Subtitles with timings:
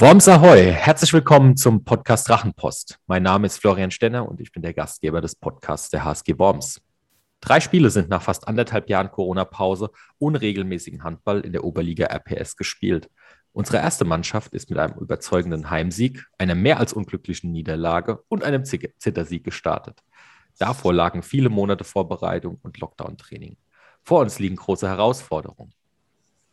[0.00, 3.00] Worms Ahoy, herzlich willkommen zum Podcast Drachenpost.
[3.08, 6.80] Mein Name ist Florian Stenner und ich bin der Gastgeber des Podcasts der HSG Worms.
[7.40, 13.10] Drei Spiele sind nach fast anderthalb Jahren Corona-Pause unregelmäßigen Handball in der Oberliga RPS gespielt.
[13.52, 18.64] Unsere erste Mannschaft ist mit einem überzeugenden Heimsieg, einer mehr als unglücklichen Niederlage und einem
[18.64, 20.04] Zittersieg gestartet.
[20.58, 23.56] Davor lagen viele Monate Vorbereitung und Lockdown-Training.
[24.04, 25.74] Vor uns liegen große Herausforderungen.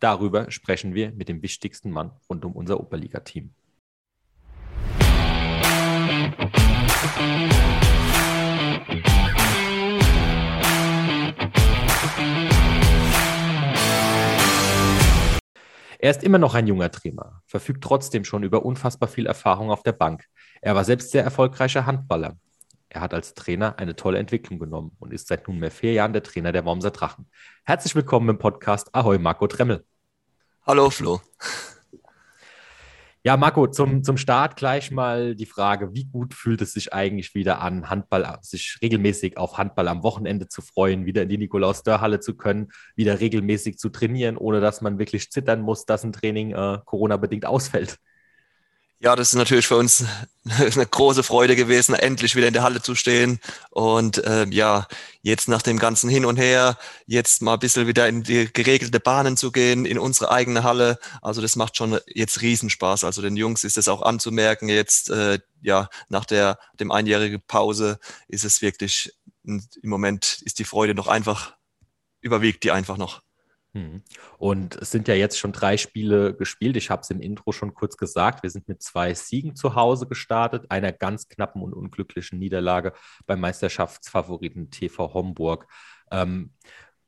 [0.06, 3.56] Darüber sprechen wir mit dem wichtigsten Mann rund um unser Oberliga-Team.
[15.98, 19.82] Er ist immer noch ein junger Trainer, verfügt trotzdem schon über unfassbar viel Erfahrung auf
[19.82, 20.26] der Bank.
[20.62, 22.38] Er war selbst sehr erfolgreicher Handballer.
[22.90, 26.22] Er hat als Trainer eine tolle Entwicklung genommen und ist seit nunmehr vier Jahren der
[26.22, 27.28] Trainer der Wormser Drachen.
[27.64, 29.84] Herzlich willkommen im Podcast Ahoi, Marco Tremmel.
[30.68, 31.22] Hallo Flo.
[33.24, 37.36] Ja, Marco, zum, zum Start gleich mal die Frage, wie gut fühlt es sich eigentlich
[37.36, 42.20] wieder an, Handball, sich regelmäßig auf Handball am Wochenende zu freuen, wieder in die Nikolaus-Dörr-Halle
[42.20, 46.54] zu können, wieder regelmäßig zu trainieren, ohne dass man wirklich zittern muss, dass ein Training
[46.54, 48.00] äh, Corona-bedingt ausfällt?
[49.00, 50.06] Ja, das ist natürlich für uns
[50.46, 53.40] eine große Freude gewesen, endlich wieder in der Halle zu stehen.
[53.72, 54.88] Und ähm, ja,
[55.22, 59.00] jetzt nach dem ganzen Hin und Her, jetzt mal ein bisschen wieder in die geregelte
[59.02, 60.98] Bahnen zu gehen, in unsere eigene Halle.
[61.22, 63.04] Also das macht schon jetzt Riesenspaß.
[63.04, 68.00] Also den Jungs ist es auch anzumerken, jetzt äh, ja, nach der dem einjährigen Pause
[68.28, 71.56] ist es wirklich, im Moment ist die Freude noch einfach,
[72.22, 73.25] überwiegt die einfach noch.
[73.76, 74.04] Mhm.
[74.38, 76.78] Und es sind ja jetzt schon drei Spiele gespielt.
[76.78, 78.42] Ich habe es im Intro schon kurz gesagt.
[78.42, 82.94] Wir sind mit zwei Siegen zu Hause gestartet, einer ganz knappen und unglücklichen Niederlage
[83.26, 85.68] beim Meisterschaftsfavoriten TV Homburg.
[86.10, 86.54] Ähm,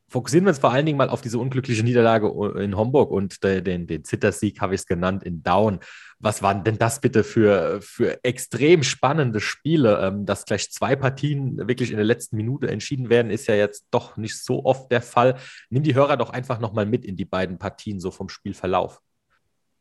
[0.09, 3.87] fokussieren wir uns vor allen Dingen mal auf diese unglückliche Niederlage in Homburg und den,
[3.87, 5.79] den Zittersieg habe ich es genannt in Down.
[6.19, 9.99] Was waren denn das bitte für, für extrem spannende Spiele?
[10.01, 13.85] Ähm, dass gleich zwei Partien wirklich in der letzten Minute entschieden werden, ist ja jetzt
[13.91, 15.37] doch nicht so oft der Fall.
[15.69, 19.01] Nimm die Hörer doch einfach nochmal mit in die beiden Partien, so vom Spielverlauf.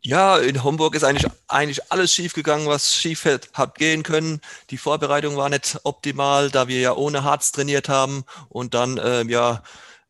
[0.03, 4.41] Ja, in Homburg ist eigentlich, eigentlich alles schiefgegangen, was schief hat gehen können.
[4.71, 9.25] Die Vorbereitung war nicht optimal, da wir ja ohne Harz trainiert haben und dann äh,
[9.25, 9.63] ja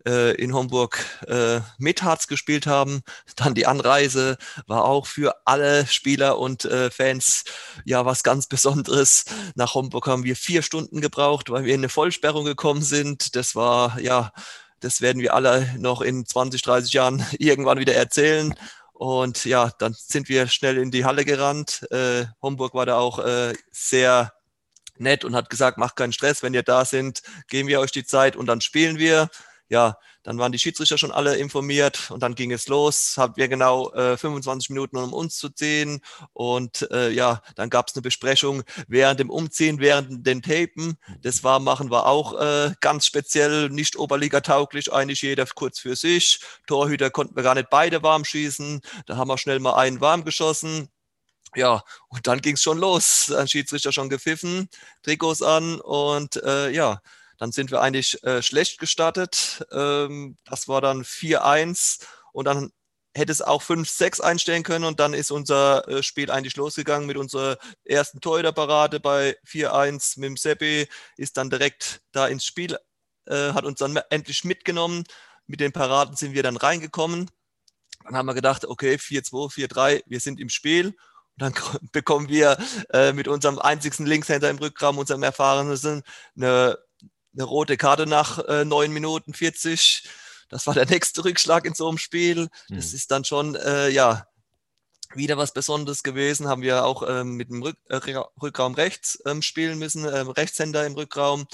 [0.06, 3.02] äh, in Homburg äh, mit Harz gespielt haben.
[3.34, 7.44] Dann die Anreise war auch für alle Spieler und äh, Fans
[7.84, 9.24] ja was ganz Besonderes.
[9.54, 13.36] Nach Homburg haben wir vier Stunden gebraucht, weil wir in eine Vollsperrung gekommen sind.
[13.36, 14.32] Das war ja,
[14.80, 18.54] das werden wir alle noch in 20, 30 Jahren irgendwann wieder erzählen.
[18.92, 21.86] Und ja, dann sind wir schnell in die Halle gerannt.
[21.90, 24.32] Äh, Homburg war da auch äh, sehr
[24.98, 28.06] nett und hat gesagt, macht keinen Stress, wenn ihr da sind, geben wir euch die
[28.06, 29.28] Zeit und dann spielen wir
[29.68, 33.14] ja, dann waren die Schiedsrichter schon alle informiert und dann ging es los.
[33.16, 36.00] Haben wir genau äh, 25 Minuten, um uns zu ziehen.
[36.32, 40.98] Und äh, ja, dann gab es eine Besprechung während dem Umziehen, während den Tapen.
[41.22, 41.60] Das war
[42.06, 46.40] auch äh, ganz speziell, nicht Oberliga-tauglich, eigentlich jeder kurz für sich.
[46.66, 48.80] Torhüter konnten wir gar nicht beide warm schießen.
[49.06, 50.88] Da haben wir schnell mal einen warm geschossen.
[51.54, 53.26] Ja, und dann ging es schon los.
[53.28, 54.68] Dann Schiedsrichter schon gepfiffen,
[55.02, 57.00] Trikots an und äh, ja,
[57.38, 59.66] dann sind wir eigentlich äh, schlecht gestartet.
[59.72, 62.02] Ähm, das war dann 4-1
[62.32, 62.72] und dann
[63.16, 67.16] hätte es auch 5-6 einstellen können und dann ist unser äh, Spiel eigentlich losgegangen mit
[67.16, 72.78] unserer ersten Torhüterparade bei 4-1 mit dem Seppi, ist dann direkt da ins Spiel,
[73.26, 75.04] äh, hat uns dann endlich mitgenommen.
[75.46, 77.30] Mit den Paraden sind wir dann reingekommen.
[78.04, 80.88] Dann haben wir gedacht, okay, 4-2, 4-3, wir sind im Spiel.
[80.88, 80.96] Und
[81.38, 81.54] dann
[81.92, 82.58] bekommen wir
[82.90, 86.02] äh, mit unserem einzigsten Linkshänder im Rückraum, unserem erfahrenen,
[86.36, 86.78] eine
[87.36, 90.08] eine rote Karte nach äh, 9 Minuten 40.
[90.48, 92.48] Das war der nächste Rückschlag in so einem Spiel.
[92.68, 92.96] Das mhm.
[92.96, 94.26] ist dann schon, äh, ja,
[95.14, 96.48] wieder was Besonderes gewesen.
[96.48, 97.96] Haben wir auch ähm, mit dem Rück, äh,
[98.42, 101.46] Rückraum rechts ähm, spielen müssen, ähm, Rechtshänder im Rückraum.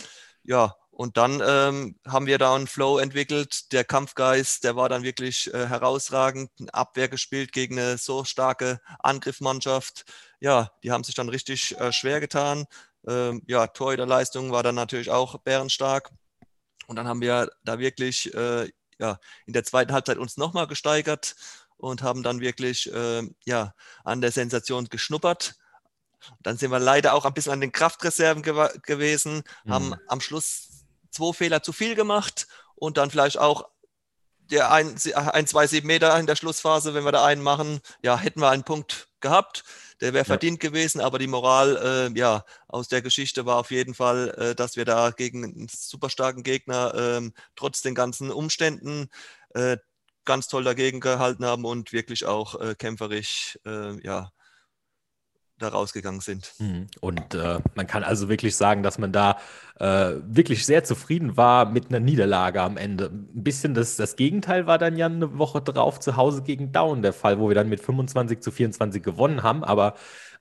[0.44, 3.72] Ja, und dann ähm, haben wir da einen Flow entwickelt.
[3.72, 6.50] Der Kampfgeist, der war dann wirklich äh, herausragend.
[6.72, 10.04] Abwehr gespielt gegen eine so starke Angriffsmannschaft.
[10.40, 12.66] Ja, die haben sich dann richtig äh, schwer getan.
[13.06, 16.10] Ähm, ja, Torhüterleistung war dann natürlich auch bärenstark.
[16.86, 18.68] Und dann haben wir da wirklich äh,
[18.98, 21.34] ja, in der zweiten Halbzeit uns nochmal gesteigert
[21.76, 25.56] und haben dann wirklich äh, ja, an der Sensation geschnuppert.
[26.40, 29.72] Dann sind wir leider auch ein bisschen an den Kraftreserven gew gewesen, mhm.
[29.72, 32.46] haben am Schluss zwei Fehler zu viel gemacht
[32.76, 33.68] und dann vielleicht auch
[34.50, 38.18] der ein, ein, zwei, sieben Meter in der Schlussphase, wenn wir da einen machen, ja,
[38.18, 39.64] hätten wir einen Punkt gehabt.
[40.00, 43.94] Der wäre verdient gewesen, aber die Moral äh, ja, aus der Geschichte war auf jeden
[43.94, 49.08] Fall, äh, dass wir da gegen einen super starken Gegner äh, trotz den ganzen Umständen
[49.54, 49.76] äh,
[50.24, 54.32] ganz toll dagegen gehalten haben und wirklich auch äh, kämpferisch äh, ja,
[55.62, 56.52] da rausgegangen sind.
[56.58, 56.86] Mhm.
[57.00, 59.38] Und äh, man kann also wirklich sagen, dass man da
[59.78, 63.06] äh, wirklich sehr zufrieden war mit einer Niederlage am Ende.
[63.06, 67.02] Ein bisschen das, das Gegenteil war dann ja eine Woche drauf zu Hause gegen Down
[67.02, 69.64] der Fall, wo wir dann mit 25 zu 24 gewonnen haben.
[69.64, 69.94] Aber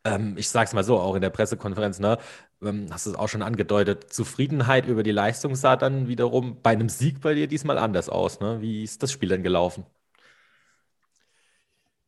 [0.03, 2.17] ähm, ich sage es mal so, auch in der Pressekonferenz, ne,
[2.61, 6.71] ähm, hast du es auch schon angedeutet, Zufriedenheit über die Leistung sah dann wiederum bei
[6.71, 8.39] einem Sieg bei dir diesmal anders aus.
[8.39, 8.61] Ne?
[8.61, 9.85] Wie ist das Spiel denn gelaufen?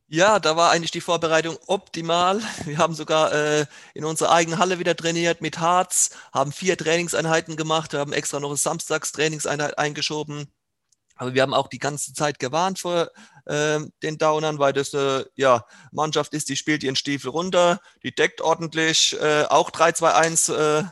[0.08, 2.40] Ja, da war eigentlich die Vorbereitung optimal.
[2.64, 7.56] Wir haben sogar äh, in unserer eigenen Halle wieder trainiert mit Harz, haben vier Trainingseinheiten
[7.56, 10.52] gemacht, haben extra noch eine Samstagstrainingseinheit eingeschoben.
[11.16, 13.08] Aber wir haben auch die ganze Zeit gewarnt vor
[13.46, 18.14] äh, den Downern, weil das eine ja, Mannschaft ist, die spielt ihren Stiefel runter, die
[18.14, 20.52] deckt ordentlich, äh, auch 3-2-1
[20.82, 20.84] äh,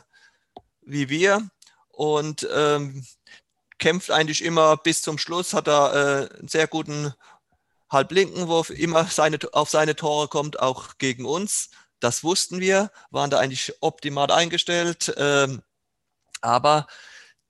[0.81, 1.49] wie wir
[1.89, 3.05] und ähm,
[3.79, 7.13] kämpft eigentlich immer bis zum Schluss, hat da äh, einen sehr guten
[7.93, 11.69] halblinken, wo immer seine, auf seine Tore kommt, auch gegen uns.
[11.99, 15.13] Das wussten wir, waren da eigentlich optimal eingestellt.
[15.17, 15.61] Ähm,
[16.41, 16.87] aber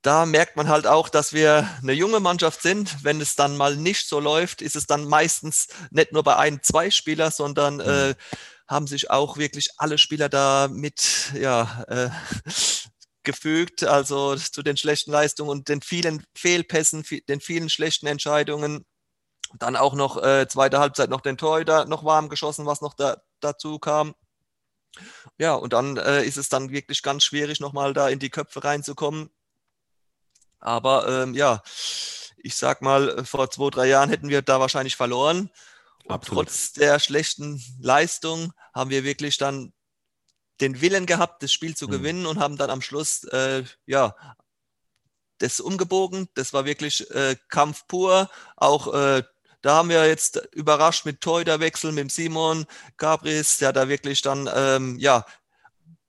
[0.02, 3.02] da merkt man halt auch, dass wir eine junge Mannschaft sind.
[3.02, 6.62] Wenn es dann mal nicht so läuft, ist es dann meistens nicht nur bei ein,
[6.62, 8.14] zwei Spieler, sondern äh, mhm.
[8.68, 12.10] haben sich auch wirklich alle Spieler da mit ja, äh,
[13.24, 18.84] gefügt, also zu den schlechten Leistungen und den vielen Fehlpässen, den vielen schlechten Entscheidungen.
[19.58, 23.18] Dann auch noch äh, zweite Halbzeit noch den Torhüter noch warm geschossen, was noch da,
[23.40, 24.14] dazu kam.
[25.38, 28.62] Ja, und dann äh, ist es dann wirklich ganz schwierig, nochmal da in die Köpfe
[28.62, 29.30] reinzukommen.
[30.60, 31.62] Aber ähm, ja,
[32.36, 35.50] ich sag mal, vor zwei, drei Jahren hätten wir da wahrscheinlich verloren.
[36.04, 39.72] Und trotz der schlechten Leistung haben wir wirklich dann
[40.60, 41.92] den Willen gehabt, das Spiel zu mhm.
[41.92, 44.14] gewinnen und haben dann am Schluss äh, ja
[45.38, 46.28] das umgebogen.
[46.34, 48.30] Das war wirklich äh, Kampf pur.
[48.56, 49.22] Auch äh,
[49.64, 52.66] da haben wir jetzt überrascht mit Torhüterwechsel mit Simon
[52.98, 55.24] Gabris, der da wirklich dann ähm, ja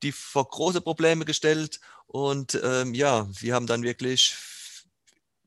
[0.03, 4.35] die vor große Probleme gestellt und ähm, ja, wir haben dann wirklich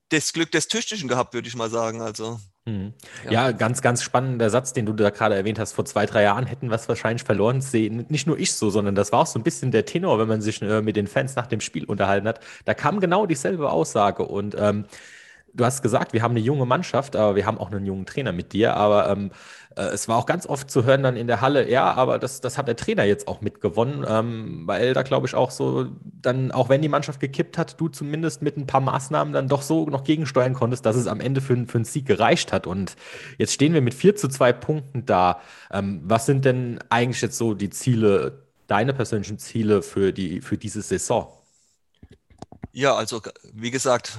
[0.09, 2.01] das Glück des Tüchtigen gehabt, würde ich mal sagen.
[2.01, 2.95] Also hm.
[3.25, 3.31] Ja.
[3.31, 3.53] ja.
[3.53, 5.73] ganz, ganz spannender Satz, den du da gerade erwähnt hast.
[5.73, 8.07] Vor zwei, drei Jahren hätten wir es wahrscheinlich verloren sehen.
[8.09, 10.41] Nicht nur ich so, sondern das war auch so ein bisschen der Tenor, wenn man
[10.41, 12.41] sich äh, mit den Fans nach dem Spiel unterhalten hat.
[12.65, 14.25] Da kam genau dieselbe Aussage.
[14.25, 14.87] Und ähm,
[15.55, 18.33] du hast gesagt, wir haben eine junge Mannschaft, aber wir haben auch einen jungen Trainer
[18.33, 18.75] mit dir.
[18.75, 19.31] Aber ähm,
[19.79, 22.41] äh, es war auch ganz oft zu hören dann in der Halle, ja, aber das,
[22.41, 26.51] das hat der Trainer jetzt auch mitgewonnen, ähm, weil da glaube ich auch so, dann,
[26.51, 29.87] auch wenn die Mannschaft gekippt hat, du zumindest mit ein paar Maßnahmen dann doch so
[29.87, 32.67] noch gegensteuern konntest, dass es am Ende für, für einen Sieg gereicht hat.
[32.67, 32.97] Und
[33.39, 35.41] jetzt stehen wir mit 4 zu 2 Punkten da.
[35.71, 40.59] Ähm, was sind denn eigentlich jetzt so die Ziele, deine persönlichen Ziele für, die, für
[40.59, 41.38] diese Saison?
[42.73, 43.23] Ja, also
[43.53, 44.19] wie gesagt,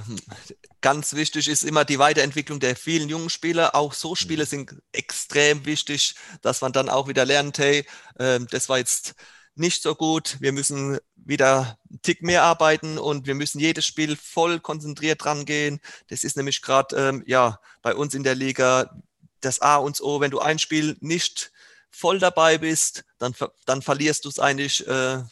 [0.80, 3.74] ganz wichtig ist immer die Weiterentwicklung der vielen jungen Spieler.
[3.74, 4.48] Auch so Spiele mhm.
[4.48, 9.14] sind extrem wichtig, dass man dann auch wieder lernt, hey, äh, das war jetzt
[9.54, 10.36] nicht so gut.
[10.40, 15.44] Wir müssen wieder einen Tick mehr arbeiten und wir müssen jedes Spiel voll konzentriert dran
[15.44, 15.80] gehen.
[16.08, 18.90] Das ist nämlich gerade ähm, ja bei uns in der Liga
[19.40, 20.20] das A und O.
[20.20, 21.52] Wenn du ein Spiel nicht
[21.90, 23.34] voll dabei bist, dann,
[23.66, 25.22] dann verlierst du es eigentlich äh,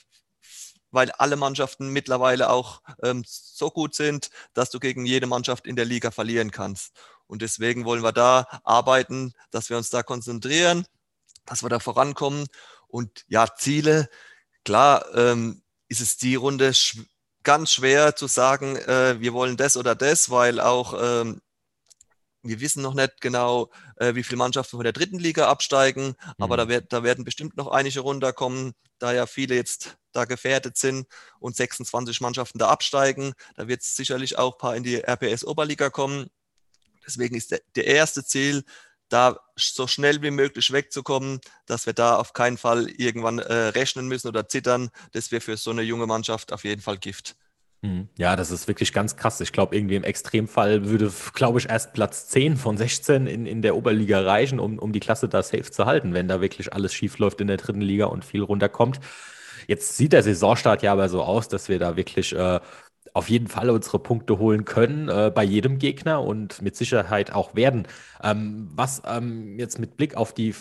[0.91, 5.77] weil alle Mannschaften mittlerweile auch ähm, so gut sind, dass du gegen jede Mannschaft in
[5.77, 6.93] der Liga verlieren kannst.
[7.27, 10.87] Und deswegen wollen wir da arbeiten, dass wir uns da konzentrieren,
[11.45, 12.47] dass wir da vorankommen.
[12.89, 14.09] Und ja, Ziele,
[14.65, 16.99] klar, ähm, ist es die Runde sch
[17.45, 21.41] ganz schwer zu sagen, äh, wir wollen das oder das, weil auch ähm,
[22.43, 26.15] wir wissen noch nicht genau, äh, wie viele Mannschaften von der dritten Liga absteigen, mhm.
[26.39, 30.77] aber da, wird, da werden bestimmt noch einige runterkommen, da ja viele jetzt da gefährdet
[30.77, 31.07] sind
[31.39, 33.35] und 26 Mannschaften da absteigen.
[33.57, 36.29] Da wird es sicherlich auch ein paar in die RPS-Oberliga kommen.
[37.07, 38.65] Deswegen ist der, der erste Ziel,
[39.09, 44.07] da so schnell wie möglich wegzukommen, dass wir da auf keinen Fall irgendwann äh, rechnen
[44.07, 44.91] müssen oder zittern.
[45.13, 47.37] Das wäre für so eine junge Mannschaft auf jeden Fall Gift.
[47.83, 48.09] Mhm.
[48.19, 49.41] Ja, das ist wirklich ganz krass.
[49.41, 53.63] Ich glaube, irgendwie im Extremfall würde, glaube ich, erst Platz 10 von 16 in, in
[53.63, 56.93] der Oberliga reichen, um, um die Klasse da safe zu halten, wenn da wirklich alles
[56.93, 58.99] schief läuft in der dritten Liga und viel runterkommt.
[59.69, 62.59] Jetzt sieht der Saisonstart ja aber so aus, dass wir da wirklich äh,
[63.15, 67.55] auf jeden Fall unsere Punkte holen können äh, bei jedem Gegner und mit Sicherheit auch
[67.55, 67.87] werden.
[68.23, 70.55] Ähm, was ähm, jetzt mit Blick auf die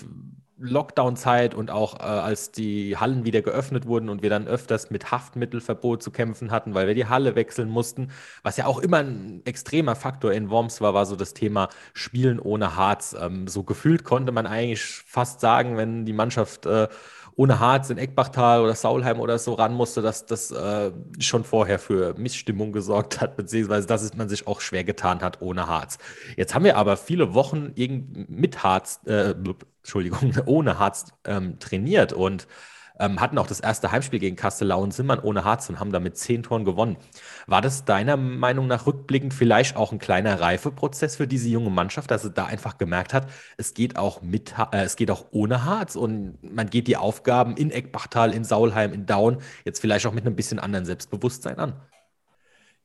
[0.59, 5.11] Lockdown-Zeit und auch äh, als die Hallen wieder geöffnet wurden und wir dann öfters mit
[5.11, 8.11] Haftmittelverbot zu kämpfen hatten, weil wir die Halle wechseln mussten,
[8.43, 12.39] was ja auch immer ein extremer Faktor in Worms war, war so das Thema Spielen
[12.39, 13.15] ohne Harz.
[13.19, 16.87] Ähm, so gefühlt konnte man eigentlich fast sagen, wenn die Mannschaft äh,
[17.38, 21.77] ohne Harz in Eckbachtal oder Saulheim oder so ran musste, dass das äh, schon vorher
[21.77, 26.00] für Missstimmung gesorgt hat, beziehungsweise dass man sich auch schwer getan hat ohne Harz.
[26.36, 27.74] Jetzt haben wir aber viele Wochen
[28.27, 29.36] mit Harz, äh,
[29.84, 32.48] Entschuldigung, ohne Harz ähm, trainiert und
[32.99, 36.17] ähm, hatten auch das erste Heimspiel gegen Kastelau und Simmern ohne Harz und haben damit
[36.17, 36.97] zehn Toren gewonnen.
[37.45, 42.11] War das deiner Meinung nach rückblickend vielleicht auch ein kleiner Reifeprozess für diese junge Mannschaft,
[42.11, 45.65] dass sie da einfach gemerkt hat, es geht auch mit, äh, es geht auch ohne
[45.65, 50.13] Harz und man geht die Aufgaben in Eckbachtal, in Saulheim, in Daun jetzt vielleicht auch
[50.13, 51.73] mit einem bisschen anderen Selbstbewusstsein an?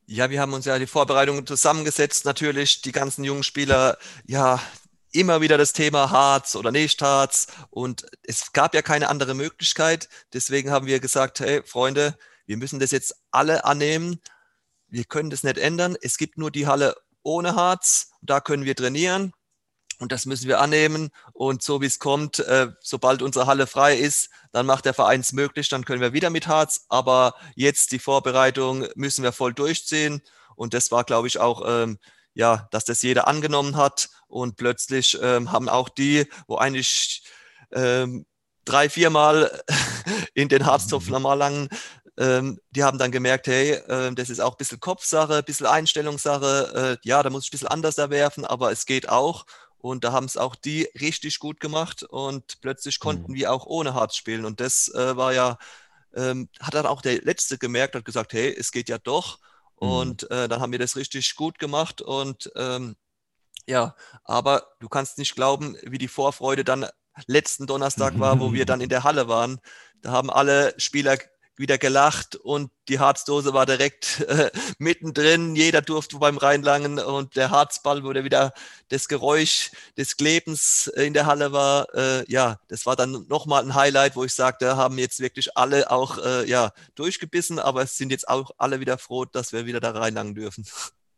[0.05, 4.59] Ja, wir haben uns ja die Vorbereitungen zusammengesetzt, natürlich die ganzen jungen Spieler, ja,
[5.13, 10.09] immer wieder das Thema Harz oder nicht Harz und es gab ja keine andere Möglichkeit.
[10.33, 14.19] Deswegen haben wir gesagt, hey Freunde, wir müssen das jetzt alle annehmen.
[14.87, 15.95] Wir können das nicht ändern.
[16.01, 18.11] Es gibt nur die Halle ohne Harz.
[18.21, 19.33] Da können wir trainieren
[19.99, 21.09] und das müssen wir annehmen.
[21.31, 25.21] Und so wie es kommt, äh, sobald unsere Halle frei ist, dann macht der Verein
[25.21, 26.85] es möglich, dann können wir wieder mit Harz.
[26.89, 30.21] Aber jetzt die Vorbereitung müssen wir voll durchziehen.
[30.55, 31.99] Und das war, glaube ich, auch ähm,
[32.33, 37.23] ja, dass das jeder angenommen hat und plötzlich ähm, haben auch die, wo eigentlich
[37.71, 38.25] ähm,
[38.65, 39.63] drei, viermal
[40.33, 41.11] in den Harztopf mhm.
[41.11, 41.69] normal langen,
[42.17, 45.67] ähm, die haben dann gemerkt, hey, äh, das ist auch ein bisschen Kopfsache, ein bisschen
[45.67, 49.45] Einstellungssache, äh, ja, da muss ich ein bisschen anders erwerfen, aber es geht auch.
[49.77, 53.35] Und da haben es auch die richtig gut gemacht und plötzlich konnten mhm.
[53.35, 54.45] wir auch ohne Harz spielen.
[54.45, 55.57] Und das äh, war ja,
[56.15, 59.39] ähm, hat dann auch der Letzte gemerkt, hat gesagt, hey, es geht ja doch.
[59.81, 59.87] Mhm.
[59.87, 62.95] Und äh, dann haben wir das richtig gut gemacht und ähm,
[63.67, 66.87] ja, aber du kannst nicht glauben, wie die Vorfreude dann
[67.27, 69.59] letzten Donnerstag war, wo wir dann in der Halle waren.
[70.01, 71.17] Da haben alle Spieler
[71.55, 75.55] wieder gelacht und die Harzdose war direkt äh, mittendrin.
[75.55, 78.53] Jeder durfte beim Reinlangen und der Harzball, der wieder
[78.89, 81.93] das Geräusch des Klebens in der Halle war.
[81.93, 85.91] Äh, ja, das war dann nochmal ein Highlight, wo ich sagte, haben jetzt wirklich alle
[85.91, 89.79] auch äh, ja, durchgebissen, aber es sind jetzt auch alle wieder froh, dass wir wieder
[89.79, 90.65] da reinlangen dürfen.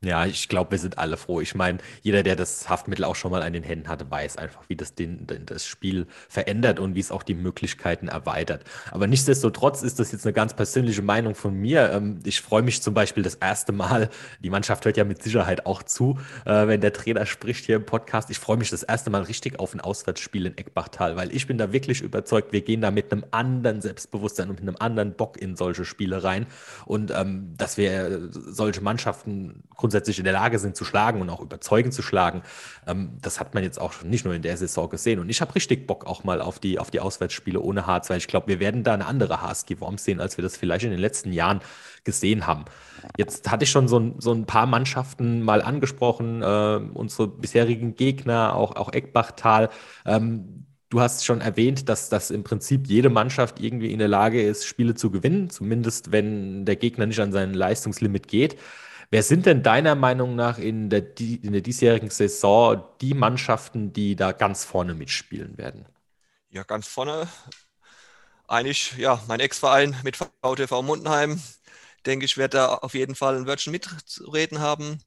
[0.04, 1.42] Ja, ich glaube, wir sind alle froh.
[1.42, 4.62] Ich meine, jeder, der das Haftmittel auch schon mal an den Händen hatte, weiß einfach,
[4.68, 8.66] wie das den, den, das Spiel verändert und wie es auch die Möglichkeiten erweitert.
[8.92, 11.92] Aber nichtsdestotrotz ist das jetzt eine ganz persönliche Meinung von mir.
[11.92, 14.10] Ähm, ich freue mich zum Beispiel das erste Mal,
[14.44, 17.86] die Mannschaft hört ja mit Sicherheit auch zu, äh, wenn der Trainer spricht hier im
[17.86, 18.30] Podcast.
[18.30, 21.58] Ich freue mich das erste Mal richtig auf ein Auswärtsspiel in Eckbachtal, weil ich bin
[21.58, 25.42] da wirklich überzeugt, wir gehen da mit einem anderen Selbstbewusstsein und mit einem anderen Bock
[25.42, 26.46] in solche Spiele rein.
[26.86, 31.42] Und ähm, dass wir solche Mannschaften grundsätzlich in der Lage sind zu schlagen und auch
[31.42, 32.42] überzeugend zu schlagen.
[32.88, 35.20] Ähm, das hat man jetzt auch nicht nur in der Saison gesehen.
[35.20, 38.18] Und ich habe richtig Bock auch mal auf die, auf die Auswärtsspiele ohne Harz, weil
[38.18, 40.90] ich glaube, wir werden da eine andere HSG Worms sehen, als wir das vielleicht in
[40.90, 41.60] den letzten Jahren
[42.04, 42.66] gesehen haben.
[43.16, 47.96] Jetzt hatte ich schon so ein, so ein paar Mannschaften mal angesprochen, äh, unsere bisherigen
[47.96, 49.70] Gegner, auch, auch Eckbachtal.
[50.04, 54.42] Ähm, Du hast schon erwähnt, dass das im Prinzip jede Mannschaft irgendwie in der Lage
[54.42, 58.56] ist, Spiele zu gewinnen, zumindest wenn der Gegner nicht an sein Leistungslimit geht.
[59.12, 64.16] Wer sind denn deiner Meinung nach in der, in der diesjährigen Saison die Mannschaften, die
[64.16, 65.86] da ganz vorne mitspielen werden?
[66.50, 67.28] Ja, ganz vorne
[68.48, 71.42] eigentlich, ja, mein Ex-Verein mit VTV Mundenheim.
[72.06, 75.02] Denke ich, werde da auf jeden Fall ein Wörtchen mitzureden haben.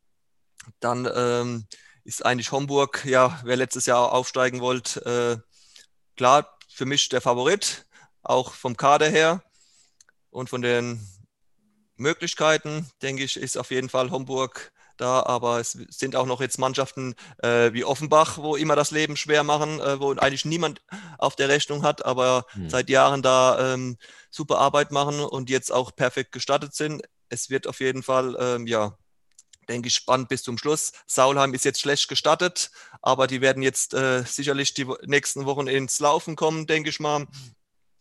[0.80, 1.66] Dann ähm,
[2.04, 5.48] ist eigentlich Homburg, ja, wer letztes Jahr aufsteigen wollte, äh,
[6.16, 7.86] klar, für mich der Favorit,
[8.22, 9.42] auch vom Kader her
[10.30, 11.00] und von den
[12.00, 16.58] Möglichkeiten, denke ich, ist auf jeden Fall Homburg da, aber es sind auch noch jetzt
[16.58, 20.82] Mannschaften äh, wie Offenbach, wo immer das Leben schwer machen, äh, wo eigentlich niemand
[21.18, 22.68] auf der Rechnung hat, aber hm.
[22.68, 23.96] seit Jahren da ähm,
[24.30, 27.02] super Arbeit machen und jetzt auch perfekt gestartet sind.
[27.28, 28.98] Es wird auf jeden Fall, ähm, ja,
[29.68, 30.92] denke ich, spannend bis zum Schluss.
[31.06, 32.70] Saulheim ist jetzt schlecht gestartet,
[33.02, 37.26] aber die werden jetzt äh, sicherlich die nächsten Wochen ins Laufen kommen, denke ich mal.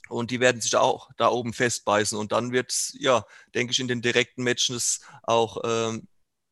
[0.10, 2.18] Und die werden sich auch da oben festbeißen.
[2.18, 6.08] Und dann wird es, ja, denke ich, in den direkten Matches auch ähm,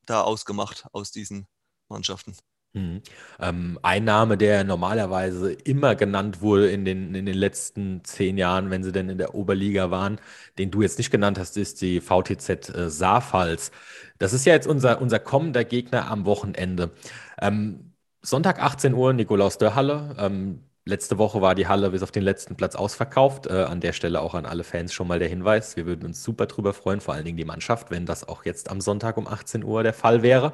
[0.05, 1.47] da ausgemacht aus diesen
[1.89, 2.35] Mannschaften.
[2.75, 3.01] Mhm.
[3.39, 8.69] Ähm, ein Name, der normalerweise immer genannt wurde in den, in den letzten zehn Jahren,
[8.69, 10.19] wenn sie denn in der Oberliga waren,
[10.57, 13.71] den du jetzt nicht genannt hast, ist die VTZ äh, Saarpfalz.
[14.17, 16.91] Das ist ja jetzt unser, unser kommender Gegner am Wochenende.
[17.39, 20.15] Ähm, Sonntag 18 Uhr, Nikolaus Dörhalle.
[20.19, 23.47] Ähm, Letzte Woche war die Halle bis auf den letzten Platz ausverkauft.
[23.47, 25.75] Äh, an der Stelle auch an alle Fans schon mal der Hinweis.
[25.75, 28.69] Wir würden uns super drüber freuen, vor allen Dingen die Mannschaft, wenn das auch jetzt
[28.69, 30.53] am Sonntag um 18 Uhr der Fall wäre.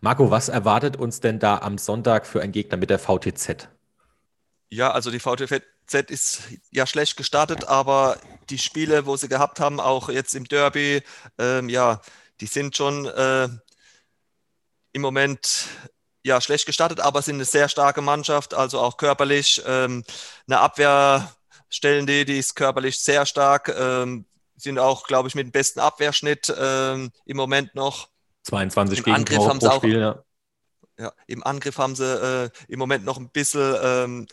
[0.00, 3.68] Marco, was erwartet uns denn da am Sonntag für einen Gegner mit der VTZ?
[4.70, 5.64] Ja, also die VTZ
[6.10, 8.18] ist ja schlecht gestartet, aber
[8.50, 11.02] die Spiele, wo sie gehabt haben, auch jetzt im Derby,
[11.38, 12.00] ähm, ja,
[12.40, 13.48] die sind schon äh,
[14.92, 15.66] im Moment
[16.24, 19.62] ja, schlecht gestartet, aber sind eine sehr starke Mannschaft, also auch körperlich.
[19.66, 20.04] Ähm,
[20.46, 21.32] eine Abwehr
[21.68, 24.26] stellen die, die ist körperlich sehr stark, ähm,
[24.56, 28.08] sind auch, glaube ich, mit dem besten Abwehrschnitt ähm, im Moment noch.
[28.44, 30.22] 22 Im gegen Angriff haben sie auch, Spiel, ja.
[30.98, 31.12] ja.
[31.26, 34.26] Im Angriff haben sie äh, im Moment noch ein bisschen ähm,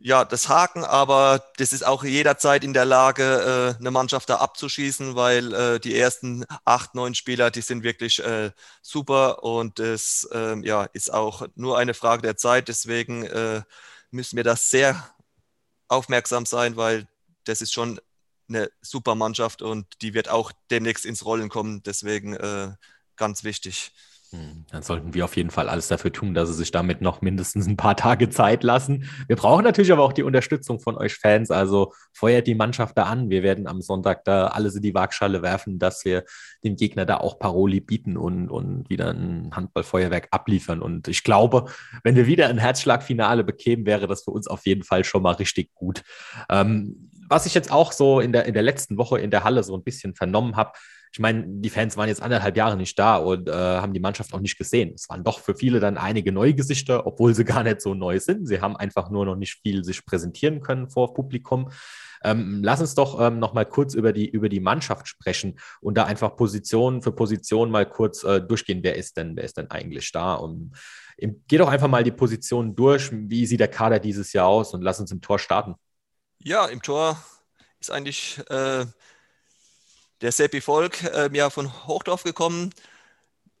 [0.00, 4.36] ja, das Haken, aber das ist auch jederzeit in der Lage, äh, eine Mannschaft da
[4.36, 10.28] abzuschießen, weil äh, die ersten acht, neun Spieler, die sind wirklich äh, super und es
[10.32, 12.68] ähm, ja, ist auch nur eine Frage der Zeit.
[12.68, 13.28] Deswegen
[14.10, 15.10] müssen wir das sehr
[15.88, 17.08] aufmerksam sein, weil
[17.44, 18.00] das ist schon
[18.48, 21.82] eine super Mannschaft und die wird auch demnächst ins Rollen kommen.
[21.82, 22.38] Deswegen
[23.16, 23.92] ganz wichtig.
[24.30, 27.22] Hm, dann sollten wir auf jeden Fall alles dafür tun, dass sie sich damit noch
[27.22, 29.08] mindestens ein paar Tage Zeit lassen.
[29.26, 31.50] Wir brauchen natürlich aber auch die Unterstützung von euch Fans.
[31.50, 33.30] Also feuert die Mannschaft da an.
[33.30, 36.24] Wir werden am Sonntag da alles in die Waagschale werfen, dass wir
[36.62, 40.82] dem Gegner da auch Paroli bieten und, und wieder ein Handballfeuerwerk abliefern.
[40.82, 41.64] Und ich glaube,
[42.04, 45.36] wenn wir wieder ein Herzschlagfinale bekämen, wäre das für uns auf jeden Fall schon mal
[45.36, 46.02] richtig gut.
[46.50, 49.62] Ähm, was ich jetzt auch so in der, in der letzten Woche in der Halle
[49.62, 50.72] so ein bisschen vernommen habe,
[51.12, 54.34] ich meine, die Fans waren jetzt anderthalb Jahre nicht da und äh, haben die Mannschaft
[54.34, 54.92] auch nicht gesehen.
[54.94, 58.18] Es waren doch für viele dann einige neue Gesichter, obwohl sie gar nicht so neu
[58.20, 58.46] sind.
[58.46, 61.70] Sie haben einfach nur noch nicht viel sich präsentieren können vor Publikum.
[62.24, 65.96] Ähm, lass uns doch ähm, noch mal kurz über die, über die Mannschaft sprechen und
[65.96, 68.80] da einfach Position für Position mal kurz äh, durchgehen.
[68.82, 70.34] Wer ist denn, wer ist denn eigentlich da?
[70.34, 70.72] Und
[71.18, 73.10] ähm, geh doch einfach mal die Positionen durch.
[73.12, 74.74] Wie sieht der Kader dieses Jahr aus?
[74.74, 75.74] Und lass uns im Tor starten.
[76.42, 77.22] Ja, im Tor
[77.80, 78.86] ist eigentlich äh,
[80.20, 82.74] der Seppi Volk äh, ja von Hochdorf gekommen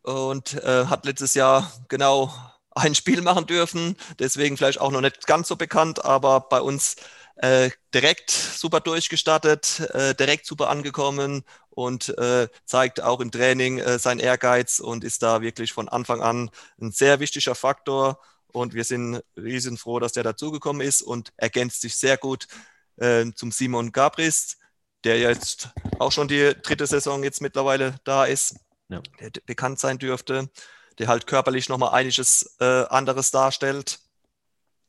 [0.02, 2.32] und äh, hat letztes Jahr genau
[2.74, 6.96] ein Spiel machen dürfen, deswegen vielleicht auch noch nicht ganz so bekannt, aber bei uns
[7.36, 13.98] äh, direkt super durchgestartet, äh, direkt super angekommen und äh, zeigt auch im Training äh,
[13.98, 16.50] seinen Ehrgeiz und ist da wirklich von Anfang an
[16.80, 18.18] ein sehr wichtiger Faktor.
[18.48, 22.48] Und wir sind riesen froh, dass der dazugekommen ist und ergänzt sich sehr gut
[22.96, 24.56] äh, zum Simon Gabris,
[25.04, 28.56] der jetzt auch schon die dritte Saison jetzt mittlerweile da ist,
[28.88, 29.00] ja.
[29.20, 30.50] der bekannt sein dürfte,
[30.98, 34.00] der halt körperlich nochmal einiges äh, anderes darstellt.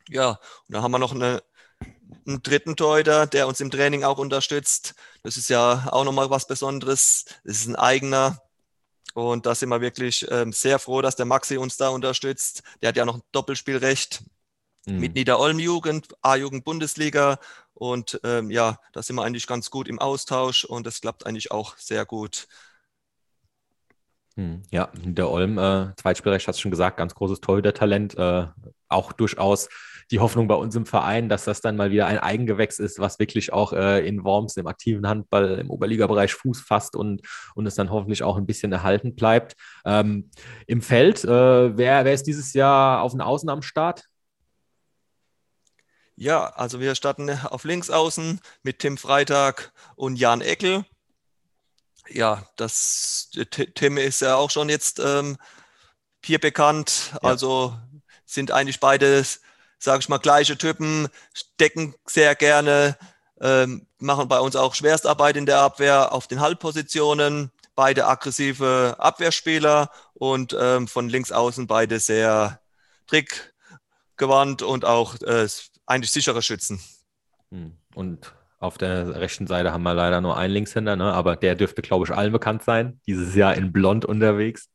[0.07, 1.43] Ja, und dann haben wir noch eine,
[2.25, 4.95] einen dritten Torhüter, der uns im Training auch unterstützt.
[5.23, 7.25] Das ist ja auch nochmal was Besonderes.
[7.43, 8.41] Das ist ein eigener.
[9.13, 12.63] Und da sind wir wirklich ähm, sehr froh, dass der Maxi uns da unterstützt.
[12.81, 14.23] Der hat ja noch ein Doppelspielrecht
[14.85, 14.99] mhm.
[14.99, 17.39] mit Niederolm-Jugend, A-Jugend-Bundesliga
[17.73, 21.51] und ähm, ja, da sind wir eigentlich ganz gut im Austausch und das klappt eigentlich
[21.51, 22.47] auch sehr gut.
[24.35, 28.17] Hm, ja, der Olm, äh, Zweitspielrecht, hast du schon gesagt, ganz großes Torhüter-Talent.
[28.17, 28.47] Äh,
[28.87, 29.69] auch durchaus
[30.11, 33.19] die Hoffnung bei uns im Verein, dass das dann mal wieder ein Eigengewächs ist, was
[33.19, 37.21] wirklich auch äh, in Worms im aktiven Handball im Oberligabereich Fuß fasst und,
[37.53, 39.55] und es dann hoffentlich auch ein bisschen erhalten bleibt.
[39.85, 40.31] Ähm,
[40.67, 44.05] Im Feld, äh, wer, wer ist dieses Jahr auf den Außen am Start?
[46.19, 50.83] Ja, also wir starten auf Linksaußen mit Tim Freitag und Jan Eckel.
[52.09, 53.31] Ja, das
[53.75, 55.37] Tim ist ja auch schon jetzt ähm,
[56.25, 57.11] hier bekannt.
[57.13, 57.19] Ja.
[57.21, 57.73] Also
[58.25, 59.23] sind eigentlich beide,
[59.77, 61.07] sage ich mal, gleiche Typen,
[61.57, 62.97] decken sehr gerne,
[63.39, 67.49] ähm, machen bei uns auch Schwerstarbeit in der Abwehr auf den Halbpositionen.
[67.75, 72.59] Beide aggressive Abwehrspieler und ähm, von links außen beide sehr
[73.07, 75.47] trickgewandt und auch äh,
[75.89, 76.79] eigentlich sichere Schützen.
[77.51, 77.73] Hm.
[77.95, 81.13] Und auf der rechten Seite haben wir leider nur einen Linkshänder, ne?
[81.13, 82.99] aber der dürfte, glaube ich, allen bekannt sein.
[83.07, 84.69] Dieses Jahr in Blond unterwegs.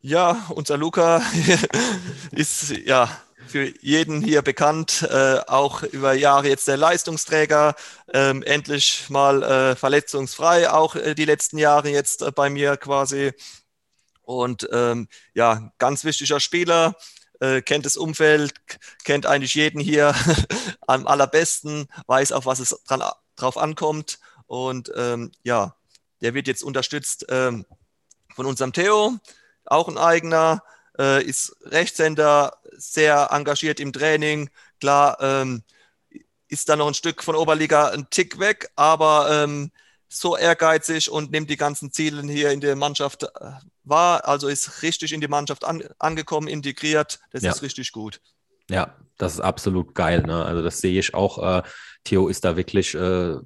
[0.00, 1.22] Ja, unser Luca
[2.32, 3.10] ist ja
[3.46, 7.74] für jeden hier bekannt, äh, auch über Jahre jetzt der Leistungsträger,
[8.12, 13.32] ähm, endlich mal äh, verletzungsfrei, auch äh, die letzten Jahre jetzt äh, bei mir quasi.
[14.22, 16.94] Und ähm, ja, ganz wichtiger Spieler,
[17.40, 18.54] äh, kennt das Umfeld,
[19.04, 20.14] kennt eigentlich jeden hier
[20.86, 23.02] am allerbesten, weiß auf was es dran,
[23.36, 24.18] drauf ankommt.
[24.46, 25.74] Und ähm, ja,
[26.20, 27.66] der wird jetzt unterstützt ähm,
[28.34, 29.18] von unserem Theo,
[29.64, 30.62] auch ein eigener,
[30.98, 34.50] äh, ist Rechtshänder, sehr engagiert im Training.
[34.80, 35.62] Klar, ähm,
[36.48, 39.70] ist da noch ein Stück von Oberliga ein Tick weg, aber ähm,
[40.12, 43.28] so ehrgeizig und nimmt die ganzen Ziele hier in der Mannschaft äh,
[43.84, 44.26] wahr.
[44.26, 47.20] Also ist richtig in die Mannschaft an, angekommen, integriert.
[47.30, 47.52] Das ja.
[47.52, 48.20] ist richtig gut.
[48.68, 50.22] Ja, das ist absolut geil.
[50.22, 50.44] Ne?
[50.44, 51.58] Also das sehe ich auch.
[51.58, 51.62] Äh,
[52.04, 53.36] Theo ist da wirklich, äh,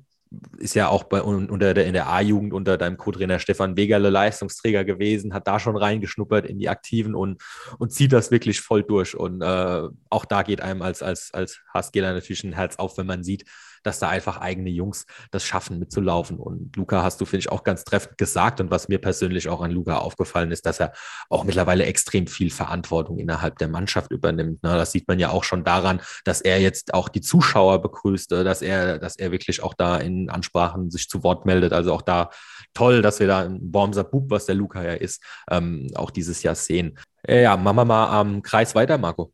[0.57, 4.85] ist ja auch bei, unter der, in der A-Jugend unter deinem Co-Trainer Stefan Wegerle Leistungsträger
[4.85, 7.43] gewesen, hat da schon reingeschnuppert in die Aktiven und,
[7.79, 9.15] und zieht das wirklich voll durch.
[9.15, 13.07] Und äh, auch da geht einem als, als, als HSGler natürlich ein Herz auf, wenn
[13.07, 13.45] man sieht,
[13.85, 16.39] dass da einfach eigene Jungs das schaffen mitzulaufen.
[16.39, 18.61] Und Luca hast du, finde ich, auch ganz treffend gesagt.
[18.61, 20.93] Und was mir persönlich auch an Luca aufgefallen ist, dass er
[21.29, 24.63] auch mittlerweile extrem viel Verantwortung innerhalb der Mannschaft übernimmt.
[24.63, 24.75] Ne?
[24.75, 28.45] Das sieht man ja auch schon daran, dass er jetzt auch die Zuschauer begrüßt, äh,
[28.45, 31.73] dass er, dass er wirklich auch da in Ansprachen sich zu Wort meldet.
[31.73, 32.31] Also auch da
[32.73, 36.43] toll, dass wir da einen Bormser Bub, was der Luca ja ist, ähm, auch dieses
[36.43, 36.99] Jahr sehen.
[37.27, 39.33] Ja, machen wir mal am Kreis weiter, Marco.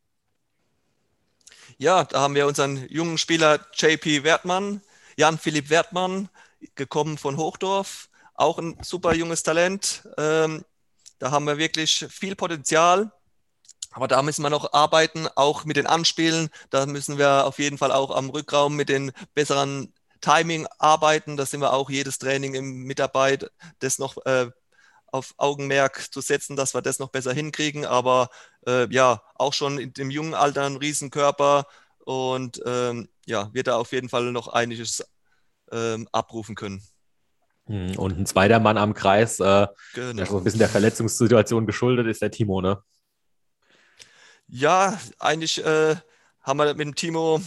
[1.81, 4.83] Ja, da haben wir unseren jungen Spieler JP Wertmann,
[5.17, 6.29] Jan-Philipp Wertmann,
[6.75, 10.07] gekommen von Hochdorf, auch ein super junges Talent.
[10.19, 10.63] Ähm,
[11.21, 13.11] da haben wir wirklich viel Potenzial.
[13.93, 16.51] Aber da müssen wir noch arbeiten, auch mit den Anspielen.
[16.69, 21.39] Da müssen wir auf jeden Fall auch am Rückraum mit den besseren Timing arbeiten.
[21.39, 24.51] Da sind wir auch jedes Training im Mitarbeit, das noch äh,
[25.13, 27.85] auf Augenmerk zu setzen, dass wir das noch besser hinkriegen.
[27.85, 28.29] Aber
[28.67, 31.67] äh, ja, auch schon in dem jungen Alter ein Riesenkörper
[32.05, 35.05] und ähm, ja, wird da auf jeden Fall noch einiges
[35.73, 36.83] ähm, abrufen können.
[37.67, 40.13] Hm, und ein zweiter Mann am Kreis, äh, genau.
[40.15, 42.83] der so ein bisschen der Verletzungssituation geschuldet ist, der Timo, ne?
[44.49, 45.95] Ja, eigentlich äh,
[46.43, 47.41] haben wir mit dem Timo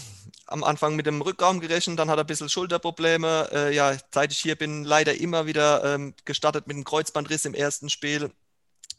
[0.53, 3.49] am Anfang mit dem Rückraum gerechnet, dann hat er ein bisschen Schulterprobleme.
[3.51, 7.55] Äh, ja, seit ich hier bin, leider immer wieder ähm, gestartet mit einem Kreuzbandriss im
[7.55, 8.31] ersten Spiel.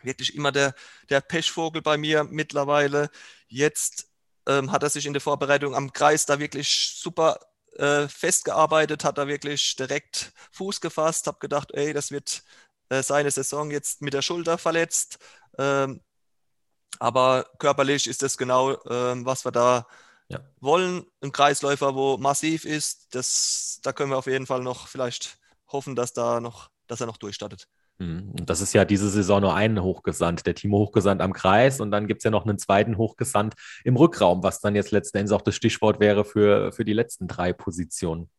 [0.02, 0.74] Wirklich immer der,
[1.10, 3.08] der Pechvogel bei mir mittlerweile.
[3.46, 4.08] Jetzt
[4.48, 7.38] ähm, hat er sich in der Vorbereitung am Kreis da wirklich super
[7.76, 12.42] äh, festgearbeitet, hat da wirklich direkt Fuß gefasst, habe gedacht, ey, das wird
[12.88, 15.18] äh, seine Saison jetzt mit der Schulter verletzt.
[15.56, 16.00] Ähm,
[16.98, 19.86] aber körperlich ist das genau, ähm, was wir da
[20.28, 20.40] ja.
[20.60, 21.04] wollen.
[21.20, 25.96] Ein Kreisläufer, wo massiv ist, das, da können wir auf jeden Fall noch vielleicht hoffen,
[25.96, 27.68] dass, da noch, dass er noch durchstartet.
[27.98, 28.32] Mhm.
[28.38, 31.90] Und das ist ja diese Saison nur ein Hochgesandt, der Timo Hochgesandt am Kreis und
[31.90, 35.32] dann gibt es ja noch einen zweiten Hochgesandt im Rückraum, was dann jetzt letzten Endes
[35.32, 38.30] auch das Stichwort wäre für, für die letzten drei Positionen.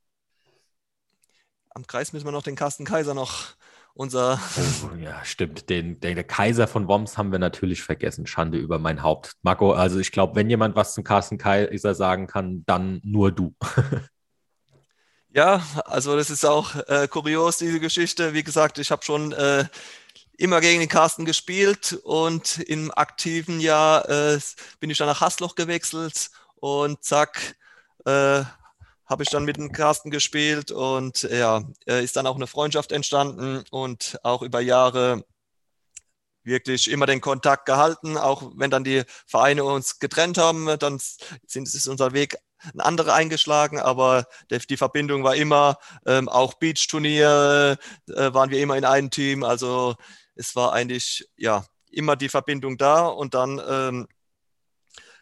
[1.70, 3.56] Am Kreis müssen wir noch den Carsten Kaiser noch
[3.96, 4.40] unser.
[4.84, 5.70] Oh, ja, stimmt.
[5.70, 8.28] Den, den, Kaiser von Worms haben wir natürlich vergessen.
[8.28, 9.34] Schande über mein Haupt.
[9.42, 13.56] Marco, also ich glaube, wenn jemand was zum Carsten Kaiser sagen kann, dann nur du.
[15.30, 18.34] ja, also das ist auch äh, kurios, diese Geschichte.
[18.34, 19.66] Wie gesagt, ich habe schon äh,
[20.38, 24.40] immer gegen den Carsten gespielt und im aktiven Jahr äh,
[24.80, 27.56] bin ich dann nach Hasloch gewechselt und zack,
[28.06, 28.44] äh,
[29.06, 33.64] habe ich dann mit dem Carsten gespielt und ja, ist dann auch eine Freundschaft entstanden
[33.72, 35.24] und auch über Jahre
[36.46, 41.00] wirklich immer den Kontakt gehalten, auch wenn dann die Vereine uns getrennt haben, dann
[41.48, 42.38] sind, ist unser Weg
[42.74, 48.60] ein anderer eingeschlagen, aber der, die Verbindung war immer, ähm, auch Beach-Turnier äh, waren wir
[48.60, 49.96] immer in einem Team, also
[50.36, 54.08] es war eigentlich ja immer die Verbindung da und dann ähm,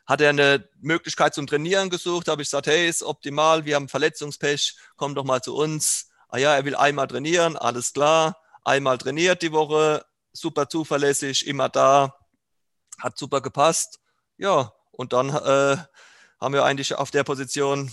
[0.05, 3.87] hat er eine Möglichkeit zum Trainieren gesucht, habe ich gesagt, hey, ist optimal, wir haben
[3.87, 6.09] Verletzungspech, komm doch mal zu uns.
[6.29, 11.69] Ah ja, er will einmal trainieren, alles klar, einmal trainiert die Woche, super zuverlässig, immer
[11.69, 12.17] da,
[12.99, 13.99] hat super gepasst.
[14.37, 15.77] Ja, und dann äh,
[16.41, 17.91] haben wir eigentlich auf der Position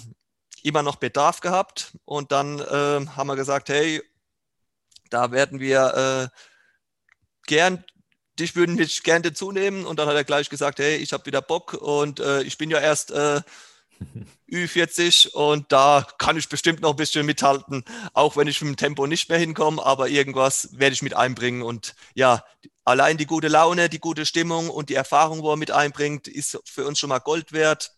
[0.63, 4.03] immer noch Bedarf gehabt und dann äh, haben wir gesagt, hey,
[5.11, 6.37] da werden wir äh,
[7.47, 7.85] gern
[8.41, 9.85] dich würden mich gerne dazu nehmen.
[9.85, 12.71] Und dann hat er gleich gesagt, hey, ich habe wieder Bock und äh, ich bin
[12.71, 13.41] ja erst äh,
[14.51, 18.77] Ü40 und da kann ich bestimmt noch ein bisschen mithalten, auch wenn ich mit dem
[18.77, 21.63] Tempo nicht mehr hinkomme, aber irgendwas werde ich mit einbringen.
[21.63, 22.45] Und ja,
[22.85, 26.59] allein die gute Laune, die gute Stimmung und die Erfahrung, wo er mit einbringt, ist
[26.65, 27.93] für uns schon mal Gold wert.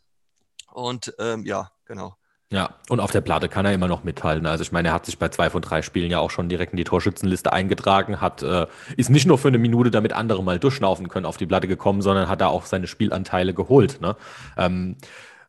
[0.73, 2.17] Und ähm, ja, genau.
[2.53, 4.45] Ja, und auf der Platte kann er immer noch mithalten.
[4.45, 6.75] Also ich meine, er hat sich bei zwei von drei Spielen ja auch schon direkt
[6.75, 8.67] in die Torschützenliste eingetragen, hat, äh,
[8.99, 12.03] ist nicht nur für eine Minute, damit andere mal durchschnaufen können, auf die Platte gekommen,
[12.03, 14.03] sondern hat da auch seine Spielanteile geholt.
[14.03, 14.17] Ne?
[14.59, 14.97] Ähm,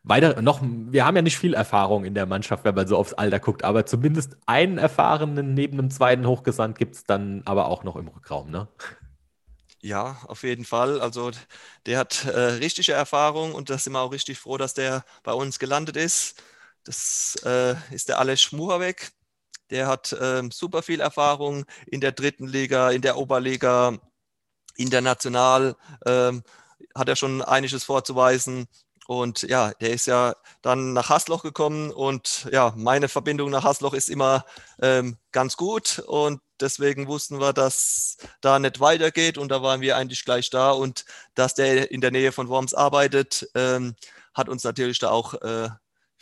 [0.02, 3.12] weiter noch, wir haben ja nicht viel Erfahrung in der Mannschaft, wenn man so aufs
[3.12, 7.84] Alter guckt, aber zumindest einen erfahrenen neben dem zweiten Hochgesandt gibt es dann aber auch
[7.84, 8.66] noch im Rückraum, ne?
[9.82, 11.02] Ja, auf jeden Fall.
[11.02, 11.32] Also
[11.84, 15.34] der hat äh, richtige Erfahrung und da sind wir auch richtig froh, dass der bei
[15.34, 16.42] uns gelandet ist.
[16.84, 19.12] Das äh, ist der Alex Schmuhawek.
[19.70, 23.98] Der hat ähm, super viel Erfahrung in der dritten Liga, in der Oberliga,
[24.76, 25.76] international.
[26.06, 26.42] Ähm,
[26.94, 28.68] hat er schon einiges vorzuweisen.
[29.06, 33.92] Und ja, der ist ja dann nach Hasloch gekommen und ja, meine Verbindung nach Hasloch
[33.92, 34.46] ist immer
[34.80, 39.98] ähm, ganz gut und deswegen wussten wir, dass da nicht weitergeht und da waren wir
[39.98, 43.94] eigentlich gleich da und dass der in der Nähe von Worms arbeitet, ähm,
[44.32, 45.68] hat uns natürlich da auch äh,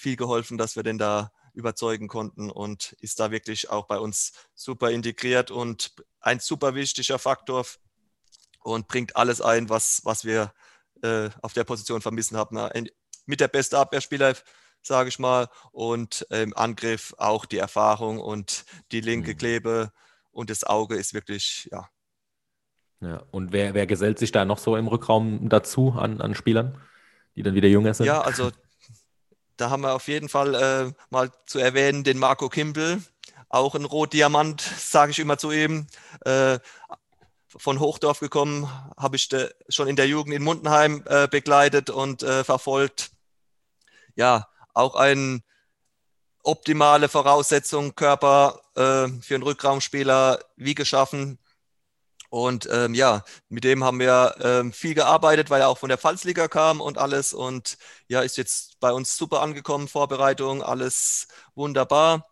[0.02, 4.32] viel geholfen, dass wir den da überzeugen konnten und ist da wirklich auch bei uns
[4.54, 7.64] super integriert und ein super wichtiger Faktor
[8.60, 10.52] und bringt alles ein, was, was wir
[11.02, 12.58] äh, auf der Position vermissen haben.
[13.26, 14.34] Mit der beste Abwehrspieler,
[14.82, 19.38] sage ich mal, und im Angriff auch die Erfahrung und die linke mhm.
[19.38, 19.92] Klebe
[20.32, 21.88] und das Auge ist wirklich, ja.
[23.00, 26.80] Ja, und wer, wer gesellt sich da noch so im Rückraum dazu an, an Spielern,
[27.34, 28.06] die dann wieder jünger sind?
[28.06, 28.52] Ja, also
[29.62, 33.00] da haben wir auf jeden Fall äh, mal zu erwähnen den Marco Kimbel,
[33.48, 35.86] auch ein Rotdiamant, sage ich immer zu ihm.
[36.24, 36.58] Äh,
[37.46, 39.28] von Hochdorf gekommen, habe ich
[39.68, 43.12] schon in der Jugend in Mundenheim äh, begleitet und äh, verfolgt.
[44.16, 45.42] ja, auch eine
[46.42, 51.38] optimale Voraussetzung, Körper äh, für einen Rückraumspieler wie geschaffen.
[52.32, 55.98] Und ähm, ja, mit dem haben wir ähm, viel gearbeitet, weil er auch von der
[55.98, 57.34] Pfalzliga kam und alles.
[57.34, 57.76] Und
[58.08, 62.26] ja, ist jetzt bei uns super angekommen, Vorbereitung, alles wunderbar.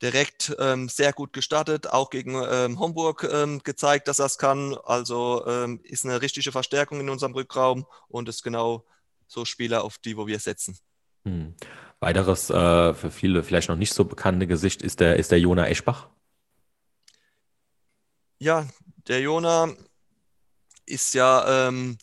[0.00, 4.76] Direkt ähm, sehr gut gestartet, auch gegen ähm, Homburg ähm, gezeigt, dass er es kann.
[4.84, 8.84] Also ähm, ist eine richtige Verstärkung in unserem Rückraum und ist genau
[9.26, 10.78] so Spieler, auf die, wo wir setzen.
[11.24, 11.56] Hm.
[11.98, 15.66] Weiteres äh, für viele vielleicht noch nicht so bekannte Gesicht ist der, ist der Jona
[15.66, 16.06] Eschbach.
[18.38, 18.68] Ja,
[19.08, 19.74] der Jona
[20.86, 21.98] ist ja ähm,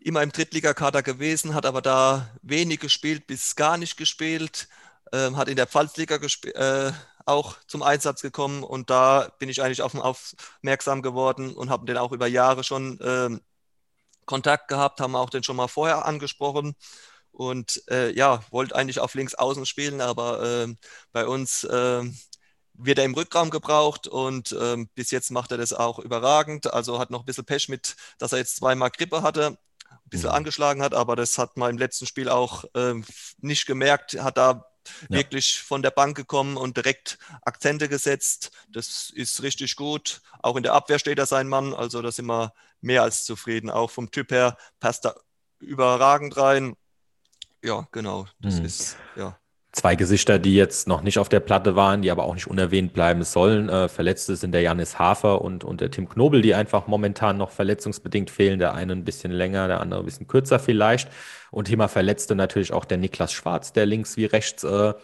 [0.00, 4.68] immer im Drittligakader gewesen, hat aber da wenig gespielt, bis gar nicht gespielt,
[5.12, 6.92] ähm, hat in der Pfalzliga äh,
[7.26, 11.86] auch zum Einsatz gekommen und da bin ich eigentlich auf ihn aufmerksam geworden und habe
[11.86, 13.40] den auch über Jahre schon ähm,
[14.26, 16.76] Kontakt gehabt, haben auch den schon mal vorher angesprochen
[17.32, 20.74] und äh, ja, wollte eigentlich auf links außen spielen, aber äh,
[21.12, 22.02] bei uns äh,
[22.78, 26.72] wird er im Rückraum gebraucht und ähm, bis jetzt macht er das auch überragend.
[26.72, 29.58] Also hat noch ein bisschen Pech mit, dass er jetzt zweimal Grippe hatte,
[29.90, 30.36] ein bisschen mhm.
[30.36, 33.04] angeschlagen hat, aber das hat man im letzten Spiel auch ähm,
[33.38, 34.66] nicht gemerkt, hat da
[35.08, 35.18] ja.
[35.18, 38.50] wirklich von der Bank gekommen und direkt Akzente gesetzt.
[38.68, 40.22] Das ist richtig gut.
[40.40, 43.70] Auch in der Abwehr steht er sein Mann, also da sind wir mehr als zufrieden.
[43.70, 45.16] Auch vom Typ her passt er
[45.58, 46.76] überragend rein.
[47.62, 48.26] Ja, genau.
[48.38, 48.64] Das mhm.
[48.66, 49.38] ist, ja.
[49.76, 52.94] Zwei Gesichter, die jetzt noch nicht auf der Platte waren, die aber auch nicht unerwähnt
[52.94, 53.68] bleiben sollen.
[53.68, 57.50] Äh, Verletzte sind der Janis Hafer und, und der Tim Knobel, die einfach momentan noch
[57.50, 58.58] verletzungsbedingt fehlen.
[58.58, 61.10] Der eine ein bisschen länger, der andere ein bisschen kürzer vielleicht.
[61.50, 64.94] Und Thema Verletzte natürlich auch der Niklas Schwarz, der links wie rechts äh,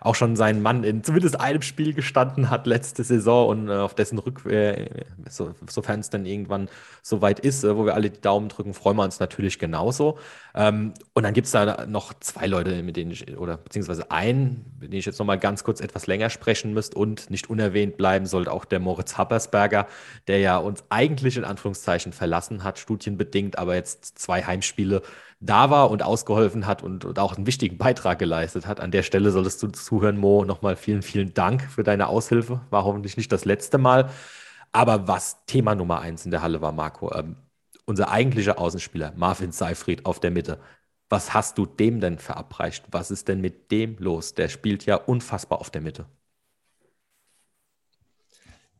[0.00, 3.94] auch schon seinen Mann in zumindest einem Spiel gestanden hat letzte Saison und äh, auf
[3.94, 6.68] dessen Rückwehr, äh, so, sofern es dann irgendwann
[7.02, 10.18] soweit ist, äh, wo wir alle die Daumen drücken, freuen wir uns natürlich genauso.
[10.54, 14.76] Ähm, und dann gibt es da noch zwei Leute, mit denen ich, oder beziehungsweise einen,
[14.80, 18.26] mit dem ich jetzt nochmal ganz kurz etwas länger sprechen müsste und nicht unerwähnt bleiben
[18.26, 19.86] sollte, auch der Moritz Happersberger,
[20.28, 25.02] der ja uns eigentlich in Anführungszeichen verlassen hat, studienbedingt, aber jetzt zwei Heimspiele
[25.40, 28.78] da war und ausgeholfen hat und, und, auch einen wichtigen Beitrag geleistet hat.
[28.80, 30.44] An der Stelle solltest du zuhören, Mo.
[30.44, 32.60] Nochmal vielen, vielen Dank für deine Aushilfe.
[32.70, 34.10] War hoffentlich nicht das letzte Mal.
[34.72, 37.36] Aber was Thema Nummer eins in der Halle war, Marco, ähm,
[37.86, 40.60] unser eigentlicher Außenspieler, Marvin Seifried auf der Mitte.
[41.08, 42.84] Was hast du dem denn verabreicht?
[42.92, 44.34] Was ist denn mit dem los?
[44.34, 46.06] Der spielt ja unfassbar auf der Mitte.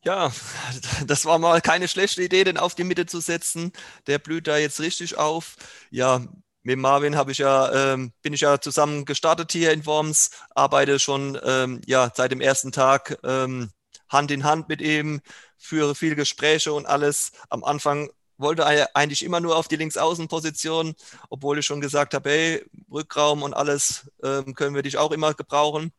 [0.03, 0.33] Ja,
[1.07, 3.73] das war mal keine schlechte Idee, den auf die Mitte zu setzen.
[4.07, 5.57] Der blüht da jetzt richtig auf.
[5.91, 6.23] Ja,
[6.63, 10.99] mit Marvin habe ich ja, ähm, bin ich ja zusammen gestartet hier in Worms, arbeite
[10.99, 13.71] schon ähm, ja, seit dem ersten Tag ähm,
[14.09, 15.21] Hand in Hand mit ihm,
[15.57, 17.33] führe viele Gespräche und alles.
[17.49, 20.95] Am Anfang wollte er eigentlich immer nur auf die Linksaußenposition,
[21.29, 25.35] obwohl ich schon gesagt habe, hey, Rückraum und alles ähm, können wir dich auch immer
[25.35, 25.93] gebrauchen.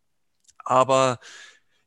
[0.66, 1.20] Aber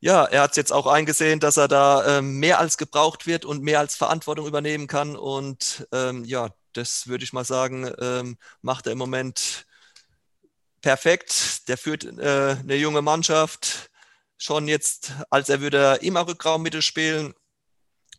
[0.00, 3.44] ja, er hat es jetzt auch eingesehen, dass er da ähm, mehr als gebraucht wird
[3.44, 5.16] und mehr als Verantwortung übernehmen kann.
[5.16, 9.66] Und ähm, ja, das würde ich mal sagen, ähm, macht er im Moment
[10.80, 11.68] perfekt.
[11.68, 13.90] Der führt äh, eine junge Mannschaft
[14.36, 17.34] schon jetzt, als er würde immer Rückraum mitspielen,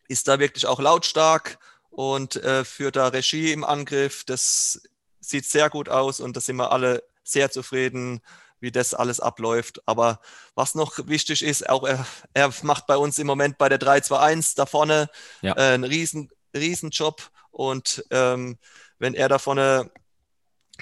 [0.07, 4.23] ist da wirklich auch lautstark und äh, führt da Regie im Angriff.
[4.23, 4.81] Das
[5.19, 8.21] sieht sehr gut aus und da sind wir alle sehr zufrieden
[8.59, 9.81] wie das alles abläuft.
[9.87, 10.19] Aber
[10.55, 14.55] was noch wichtig ist, auch er, er macht bei uns im Moment bei der 3-2-1
[14.55, 15.09] da vorne
[15.41, 15.55] ja.
[15.55, 17.29] äh, einen riesen, riesen Job.
[17.51, 18.57] Und ähm,
[18.99, 19.91] wenn er da vorne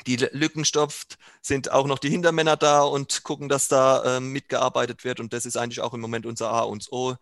[0.08, 5.04] die Lücken stopft, sind auch noch die Hintermänner da und gucken, dass da ähm, mitgearbeitet
[5.04, 5.20] wird.
[5.20, 7.16] Und das ist eigentlich auch im Moment unser A und O.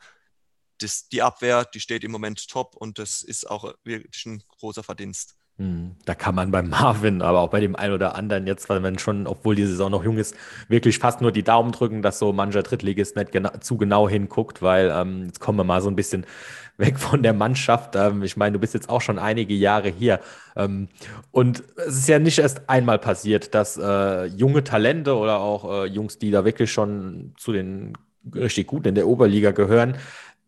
[0.80, 4.84] Das, die Abwehr, die steht im Moment top und das ist auch wirklich ein großer
[4.84, 5.36] Verdienst.
[5.62, 8.80] Hm, da kann man bei Marvin, aber auch bei dem einen oder anderen jetzt, weil
[8.80, 10.36] man schon, obwohl die Saison noch jung ist,
[10.70, 14.64] wirklich fast nur die Daumen drücken, dass so mancher Drittligist nicht gena zu genau hinguckt,
[14.64, 16.26] weil ähm, jetzt kommen wir mal so ein bisschen
[16.78, 17.96] weg von der Mannschaft.
[17.96, 20.20] Ähm, ich meine, du bist jetzt auch schon einige Jahre hier.
[20.56, 20.88] Ähm,
[21.30, 25.86] und es ist ja nicht erst einmal passiert, dass äh, junge Talente oder auch äh,
[25.86, 27.94] Jungs, die da wirklich schon zu den
[28.34, 29.96] richtig Guten in der Oberliga gehören,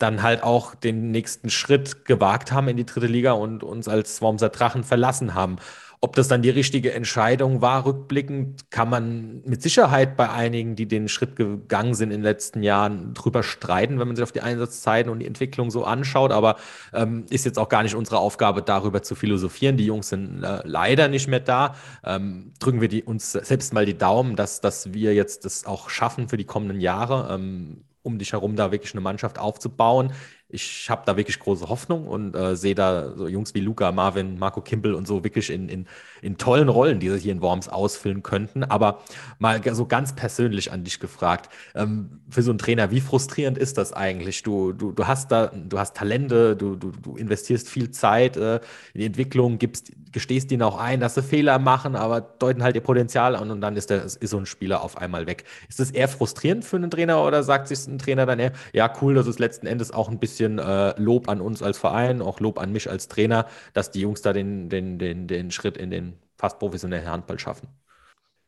[0.03, 4.21] dann halt auch den nächsten Schritt gewagt haben in die dritte Liga und uns als
[4.21, 5.55] Wormser Drachen verlassen haben.
[6.01, 10.85] Ob das dann die richtige Entscheidung war, rückblickend, kann man mit Sicherheit bei einigen, die
[10.85, 14.41] den Schritt gegangen sind in den letzten Jahren, drüber streiten, wenn man sich auf die
[14.41, 16.33] Einsatzzeiten und die Entwicklung so anschaut.
[16.33, 16.57] Aber
[16.93, 19.77] ähm, ist jetzt auch gar nicht unsere Aufgabe, darüber zu philosophieren.
[19.77, 21.75] Die Jungs sind äh, leider nicht mehr da.
[22.03, 25.89] Ähm, drücken wir die, uns selbst mal die Daumen, dass, dass wir jetzt das auch
[25.89, 27.33] schaffen für die kommenden Jahre.
[27.33, 30.13] Ähm, um dich herum da wirklich eine Mannschaft aufzubauen.
[30.49, 34.37] ich habe da wirklich große Hoffnung und äh, sehe da so Jungs wie Luca, Marvin,
[34.37, 35.87] Marco Kimpel und so wirklich in, in,
[36.23, 38.63] in tollen Rollen, die sie hier in Worms ausfüllen könnten.
[38.63, 39.01] Aber
[39.39, 43.77] mal so ganz persönlich an dich gefragt, ähm, für so einen Trainer, wie frustrierend ist
[43.77, 44.43] das eigentlich?
[44.43, 48.55] Du, du, du hast da, du hast Talente, du, du, du investierst viel Zeit äh,
[48.93, 52.75] in die Entwicklung, gibst, gestehst ihnen auch ein, dass sie Fehler machen, aber deuten halt
[52.75, 55.43] ihr Potenzial an und dann ist, der, ist so ein Spieler auf einmal weg.
[55.67, 58.91] Ist das eher frustrierend für einen Trainer oder sagt sich ein Trainer dann eher, ja,
[59.01, 62.39] cool, das ist letzten Endes auch ein bisschen äh, Lob an uns als Verein, auch
[62.39, 65.91] Lob an mich als Trainer, dass die Jungs da den, den, den, den Schritt in
[65.91, 66.12] den
[66.43, 67.69] fast professionellen Handball schaffen.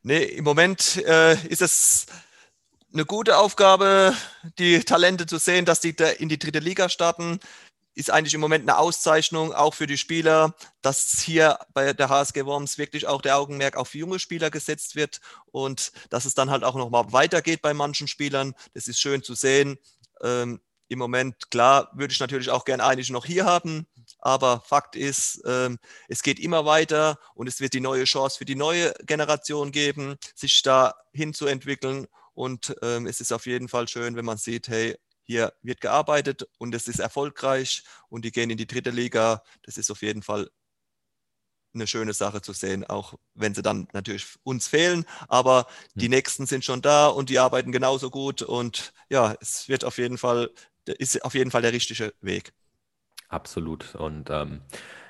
[0.04, 2.08] Nee, im Moment äh, ist es
[2.94, 4.14] eine gute Aufgabe,
[4.60, 7.40] die Talente zu sehen, dass die in die dritte Liga starten.
[7.94, 12.44] Ist eigentlich im Moment eine Auszeichnung auch für die Spieler, dass hier bei der HSG
[12.44, 15.22] Worms wirklich auch der Augenmerk auf junge Spieler gesetzt wird
[15.54, 18.56] und dass es dann halt auch nochmal weitergeht bei manchen Spielern.
[18.74, 19.78] Das ist schön zu sehen.
[20.22, 23.88] Ähm, im Moment, klar, würde ich natürlich auch gerne einige noch hier haben,
[24.26, 28.46] aber Fakt ist, ähm, es geht immer weiter und es wird die neue Chance für
[28.46, 32.08] die neue Generation geben, sich da hinzuentwickeln.
[32.34, 36.48] Und ähm, es ist auf jeden Fall schön, wenn man sieht, hey, hier wird gearbeitet
[36.58, 39.44] und es ist erfolgreich und die gehen in die dritte Liga.
[39.62, 40.50] Das ist auf jeden Fall
[41.76, 45.06] eine schöne Sache zu sehen, auch wenn sie dann natürlich uns fehlen.
[45.28, 46.12] Aber die hm.
[46.12, 48.42] nächsten sind schon da und die arbeiten genauso gut.
[48.42, 50.52] Und ja, es wird auf jeden Fall
[50.88, 52.54] ist auf jeden Fall der richtige Weg.
[53.36, 53.96] Absolut.
[53.96, 54.62] Und ähm,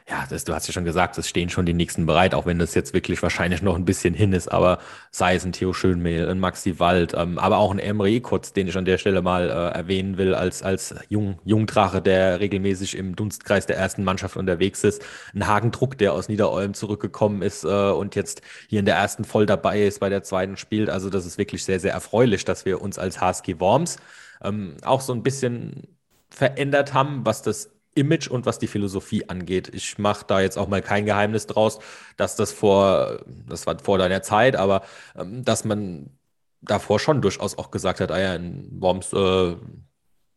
[0.09, 2.57] ja, das, du hast ja schon gesagt, es stehen schon die nächsten bereit, auch wenn
[2.57, 4.79] das jetzt wirklich wahrscheinlich noch ein bisschen hin ist, aber
[5.11, 8.67] sei es ein Theo Schönmehl, ein Maxi Wald, ähm, aber auch ein Emre Ikotz, den
[8.67, 13.15] ich an der Stelle mal äh, erwähnen will, als, als Jung, Jungdrache, der regelmäßig im
[13.15, 15.03] Dunstkreis der ersten Mannschaft unterwegs ist.
[15.35, 19.45] Ein Hagendruck, der aus Niederolm zurückgekommen ist äh, und jetzt hier in der ersten voll
[19.45, 20.89] dabei ist, bei der zweiten spielt.
[20.89, 23.97] Also das ist wirklich sehr, sehr erfreulich, dass wir uns als HSG Worms
[24.43, 25.83] ähm, auch so ein bisschen
[26.29, 29.71] verändert haben, was das Image und was die Philosophie angeht.
[29.73, 31.79] Ich mache da jetzt auch mal kein Geheimnis draus,
[32.17, 34.83] dass das vor, das war vor deiner Zeit, aber
[35.17, 36.11] ähm, dass man
[36.61, 39.55] davor schon durchaus auch gesagt hat, ah ja, in Worms äh,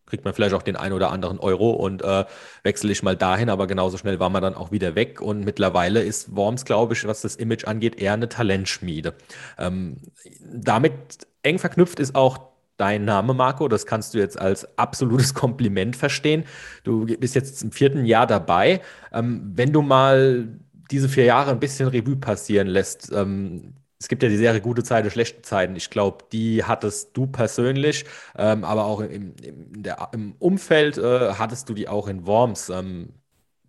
[0.07, 2.25] kriegt man vielleicht auch den einen oder anderen Euro und äh,
[2.63, 6.03] wechsle ich mal dahin, aber genauso schnell war man dann auch wieder weg und mittlerweile
[6.03, 9.15] ist Worms, glaube ich, was das Image angeht, eher eine Talentschmiede.
[9.59, 9.99] Ähm,
[10.41, 12.48] damit eng verknüpft ist auch
[12.79, 13.69] dein Name, Marco.
[13.69, 16.45] Das kannst du jetzt als absolutes Kompliment verstehen.
[16.85, 18.81] Du bist jetzt im vierten Jahr dabei.
[19.13, 20.49] Ähm, wenn du mal
[20.91, 24.85] diese vier Jahre ein bisschen Revue passieren lässt, ähm, es gibt ja die Serie gute
[24.85, 25.75] Zeiten, schlechte Zeiten.
[25.77, 28.05] Ich glaube, die hattest du persönlich,
[28.37, 32.69] ähm, aber auch im, im, der, im Umfeld äh, hattest du die auch in Worms.
[32.69, 33.11] Ähm,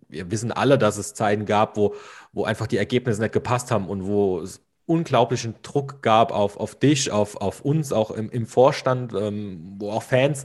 [0.08, 1.94] wir wissen alle, dass es Zeiten gab, wo,
[2.32, 6.74] wo einfach die Ergebnisse nicht gepasst haben und wo es unglaublichen Druck gab auf, auf
[6.74, 10.44] dich, auf, auf uns, auch im, im Vorstand, ähm, wo auch Fans,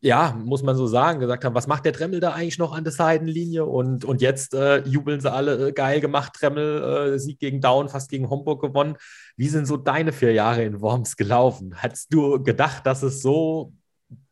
[0.00, 2.84] ja, muss man so sagen, gesagt haben, was macht der Dremmel da eigentlich noch an
[2.84, 3.66] der Seitenlinie?
[3.66, 7.90] Und, und jetzt äh, jubeln sie alle, äh, geil gemacht, Dremmel, äh, Sieg gegen Down,
[7.90, 8.96] fast gegen Homburg gewonnen.
[9.36, 11.74] Wie sind so deine vier Jahre in Worms gelaufen?
[11.76, 13.74] Hättest du gedacht, dass es so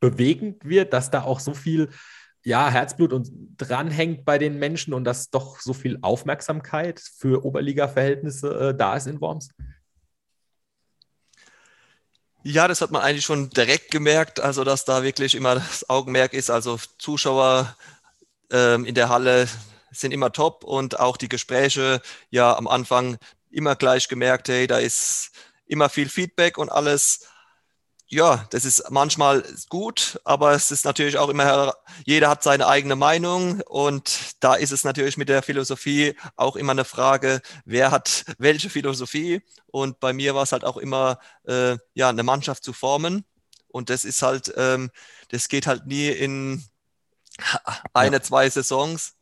[0.00, 1.90] bewegend wird, dass da auch so viel
[2.46, 3.28] ja, Herzblut und
[3.58, 9.08] dranhängt bei den Menschen und dass doch so viel Aufmerksamkeit für Oberliga-Verhältnisse äh, da ist
[9.08, 9.48] in Worms?
[12.44, 16.34] Ja, das hat man eigentlich schon direkt gemerkt, also dass da wirklich immer das Augenmerk
[16.34, 16.48] ist.
[16.48, 17.76] Also Zuschauer
[18.52, 19.48] ähm, in der Halle
[19.90, 23.18] sind immer top und auch die Gespräche, ja, am Anfang
[23.50, 25.32] immer gleich gemerkt, hey, da ist
[25.66, 27.26] immer viel Feedback und alles
[28.08, 32.94] ja, das ist manchmal gut, aber es ist natürlich auch immer, jeder hat seine eigene
[32.94, 38.24] Meinung und da ist es natürlich mit der Philosophie auch immer eine Frage, wer hat
[38.38, 42.72] welche Philosophie und bei mir war es halt auch immer, äh, ja, eine Mannschaft zu
[42.72, 43.24] formen
[43.68, 44.90] und das ist halt, ähm,
[45.30, 46.64] das geht halt nie in
[47.92, 48.22] eine, ja.
[48.22, 49.14] zwei Saisons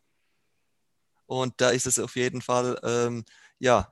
[1.24, 3.24] und da ist es auf jeden Fall, ähm,
[3.58, 3.90] ja,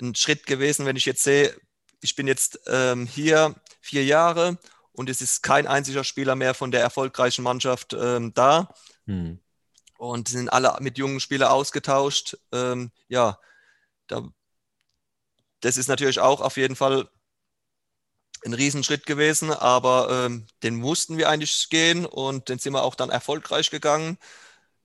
[0.00, 1.54] ein Schritt gewesen, wenn ich jetzt sehe,
[2.00, 3.54] ich bin jetzt ähm, hier
[3.88, 4.58] vier Jahre
[4.92, 8.74] und es ist kein einziger Spieler mehr von der erfolgreichen Mannschaft ähm, da.
[9.06, 9.40] Hm.
[9.96, 12.36] Und sind alle mit jungen Spielern ausgetauscht.
[12.52, 13.38] Ähm, ja,
[14.06, 14.28] da,
[15.60, 17.08] das ist natürlich auch auf jeden Fall
[18.44, 22.94] ein Riesenschritt gewesen, aber ähm, den mussten wir eigentlich gehen und den sind wir auch
[22.94, 24.18] dann erfolgreich gegangen.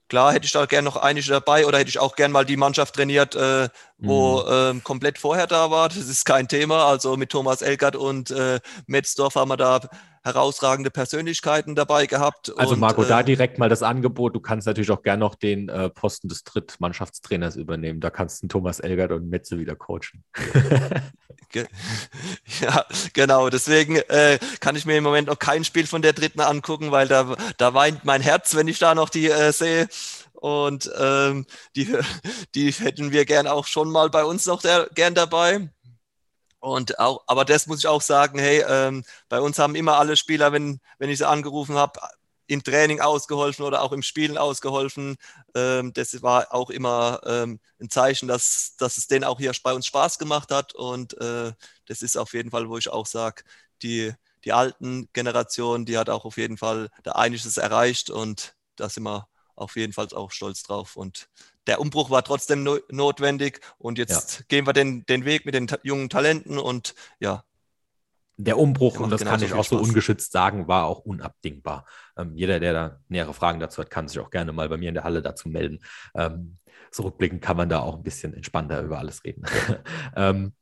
[0.09, 2.57] Klar, hätte ich da gerne noch einige dabei oder hätte ich auch gerne mal die
[2.57, 4.47] Mannschaft trainiert, äh, wo mhm.
[4.51, 5.89] ähm, komplett vorher da war.
[5.89, 6.85] Das ist kein Thema.
[6.85, 9.81] Also mit Thomas Elgert und äh, Metzdorf haben wir da
[10.23, 12.57] herausragende Persönlichkeiten dabei gehabt.
[12.57, 14.35] Also Marco, äh, da direkt mal das Angebot.
[14.35, 17.99] Du kannst natürlich auch gerne noch den äh, Posten des Drittmannschaftstrainers übernehmen.
[17.99, 20.23] Da kannst du Thomas Elgert und Metze wieder coachen.
[22.61, 23.49] ja, genau.
[23.49, 27.07] Deswegen äh, kann ich mir im Moment noch kein Spiel von der Dritten angucken, weil
[27.07, 29.89] da, da weint mein Herz, wenn ich da noch die äh, sehe.
[30.33, 31.45] Und ähm,
[31.75, 31.97] die,
[32.55, 35.69] die hätten wir gern auch schon mal bei uns noch der, gern dabei.
[36.63, 40.15] Und auch, aber das muss ich auch sagen, hey, ähm, bei uns haben immer alle
[40.15, 41.99] Spieler, wenn, wenn ich sie angerufen habe,
[42.47, 45.17] im Training ausgeholfen oder auch im Spielen ausgeholfen.
[45.55, 49.73] Ähm, das war auch immer ähm, ein Zeichen, dass, dass es denen auch hier bei
[49.73, 50.73] uns Spaß gemacht hat.
[50.73, 51.51] Und äh,
[51.85, 53.43] das ist auf jeden Fall, wo ich auch sage,
[53.81, 54.13] die,
[54.45, 59.03] die alten Generationen, die hat auch auf jeden Fall da einiges erreicht und da sind
[59.03, 60.95] wir auf jeden Fall auch stolz drauf.
[60.95, 61.27] Und
[61.67, 64.45] der Umbruch war trotzdem no notwendig und jetzt ja.
[64.47, 67.43] gehen wir den, den Weg mit den ta jungen Talenten und ja.
[68.37, 71.85] Der Umbruch, und das kann ich auch so ungeschützt sagen, war auch unabdingbar.
[72.17, 74.89] Ähm, jeder, der da nähere Fragen dazu hat, kann sich auch gerne mal bei mir
[74.89, 75.79] in der Halle dazu melden.
[76.15, 76.57] Ähm,
[76.89, 79.43] zurückblickend kann man da auch ein bisschen entspannter über alles reden.
[80.15, 80.53] ähm,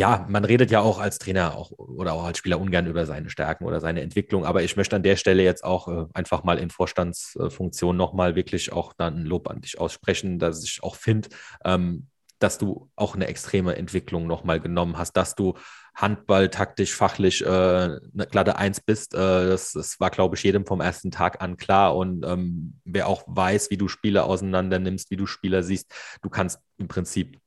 [0.00, 3.28] ja, man redet ja auch als Trainer auch, oder auch als Spieler ungern über seine
[3.28, 6.58] Stärken oder seine Entwicklung, aber ich möchte an der Stelle jetzt auch äh, einfach mal
[6.58, 11.28] in Vorstandsfunktion nochmal wirklich auch dann ein Lob an dich aussprechen, dass ich auch finde,
[11.66, 12.06] ähm,
[12.38, 15.52] dass du auch eine extreme Entwicklung nochmal genommen hast, dass du
[15.94, 19.12] Handball taktisch, fachlich äh, eine glatte Eins bist.
[19.12, 21.94] Äh, das, das, war, glaube ich, jedem vom ersten Tag an klar.
[21.94, 25.92] Und ähm, wer auch weiß, wie du Spieler auseinander nimmst, wie du Spieler siehst,
[26.22, 27.38] du kannst im Prinzip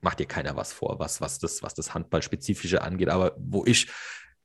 [0.00, 3.08] macht dir keiner was vor, was, was das, was das Handballspezifische angeht.
[3.08, 3.88] Aber wo ich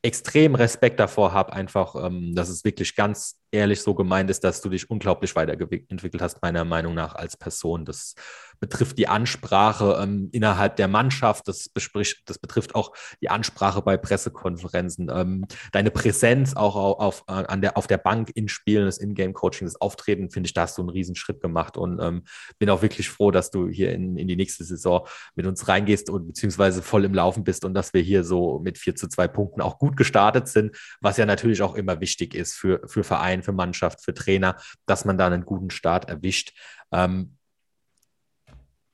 [0.03, 4.61] extrem Respekt davor habe, einfach, ähm, dass es wirklich ganz ehrlich so gemeint ist, dass
[4.61, 7.85] du dich unglaublich weiterentwickelt hast, meiner Meinung nach, als Person.
[7.85, 8.13] Das
[8.59, 13.97] betrifft die Ansprache ähm, innerhalb der Mannschaft, das, bespricht, das betrifft auch die Ansprache bei
[13.97, 18.85] Pressekonferenzen, ähm, deine Präsenz auch auf, auf, äh, an der, auf der Bank in Spielen,
[18.85, 21.77] das Ingame-Coaching, das Auftreten, finde ich, da hast du einen Riesenschritt gemacht.
[21.77, 22.23] Und ähm,
[22.59, 26.09] bin auch wirklich froh, dass du hier in, in die nächste Saison mit uns reingehst
[26.09, 29.27] und beziehungsweise voll im Laufen bist und dass wir hier so mit 4 zu 2
[29.27, 33.43] Punkten auch gut gestartet sind, was ja natürlich auch immer wichtig ist für, für Verein,
[33.43, 36.53] für Mannschaft, für Trainer, dass man da einen guten Start erwischt.
[36.91, 37.37] Ähm,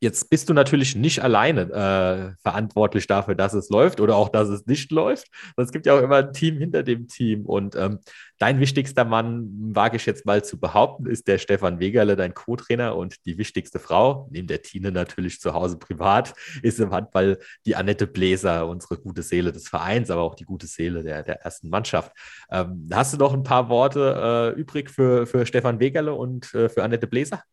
[0.01, 4.47] Jetzt bist du natürlich nicht alleine äh, verantwortlich dafür, dass es läuft oder auch, dass
[4.47, 5.27] es nicht läuft.
[5.57, 7.45] Es gibt ja auch immer ein Team hinter dem Team.
[7.45, 7.99] Und ähm,
[8.37, 12.95] dein wichtigster Mann, wage ich jetzt mal zu behaupten, ist der Stefan Wegerle, dein Co-Trainer.
[12.95, 16.33] Und die wichtigste Frau, neben der Tine natürlich zu Hause privat,
[16.63, 20.67] ist im Handball die Annette Bläser, unsere gute Seele des Vereins, aber auch die gute
[20.67, 22.13] Seele der, der ersten Mannschaft.
[22.49, 26.69] Ähm, hast du noch ein paar Worte äh, übrig für, für Stefan Wegerle und äh,
[26.69, 27.43] für Annette Bläser?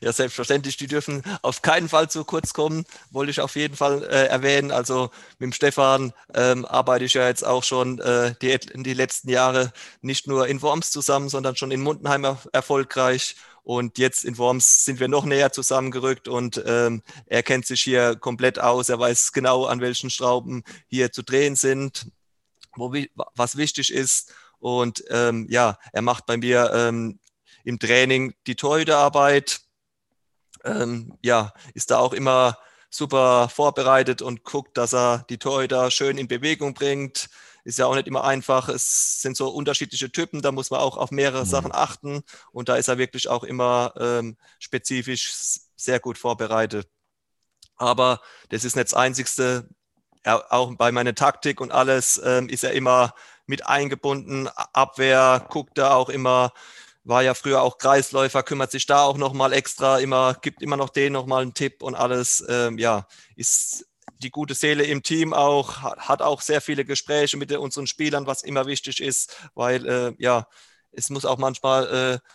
[0.00, 4.02] Ja, selbstverständlich, die dürfen auf keinen Fall zu kurz kommen, wollte ich auf jeden Fall
[4.04, 4.70] äh, erwähnen.
[4.70, 9.28] Also mit dem Stefan ähm, arbeite ich ja jetzt auch schon äh, die, die letzten
[9.28, 13.36] Jahre nicht nur in Worms zusammen, sondern schon in Mundenheim er erfolgreich.
[13.64, 18.16] Und jetzt in Worms sind wir noch näher zusammengerückt und ähm, er kennt sich hier
[18.16, 18.88] komplett aus.
[18.88, 22.06] Er weiß genau, an welchen Schrauben hier zu drehen sind,
[22.74, 22.92] wo,
[23.36, 24.32] was wichtig ist.
[24.58, 27.20] Und ähm, ja, er macht bei mir ähm,
[27.64, 29.60] im Training die Torhüterarbeit.
[30.64, 32.58] Ähm, ja, ist da auch immer
[32.90, 37.28] super vorbereitet und guckt, dass er die Torhüter schön in Bewegung bringt.
[37.64, 38.68] Ist ja auch nicht immer einfach.
[38.68, 41.48] Es sind so unterschiedliche Typen, da muss man auch auf mehrere mhm.
[41.48, 42.22] Sachen achten.
[42.52, 45.32] Und da ist er wirklich auch immer ähm, spezifisch
[45.76, 46.88] sehr gut vorbereitet.
[47.76, 49.68] Aber das ist nicht das Einzigste.
[50.22, 53.14] Er, auch bei meiner Taktik und alles ähm, ist er immer
[53.46, 54.48] mit eingebunden.
[54.72, 56.52] Abwehr guckt er auch immer,
[57.04, 60.90] war ja früher auch Kreisläufer, kümmert sich da auch nochmal extra, immer, gibt immer noch
[60.90, 62.44] denen nochmal einen Tipp und alles.
[62.48, 63.86] Ähm, ja, ist
[64.22, 68.42] die gute Seele im Team auch, hat auch sehr viele Gespräche mit unseren Spielern, was
[68.42, 70.46] immer wichtig ist, weil äh, ja,
[70.92, 72.28] es muss auch manchmal äh,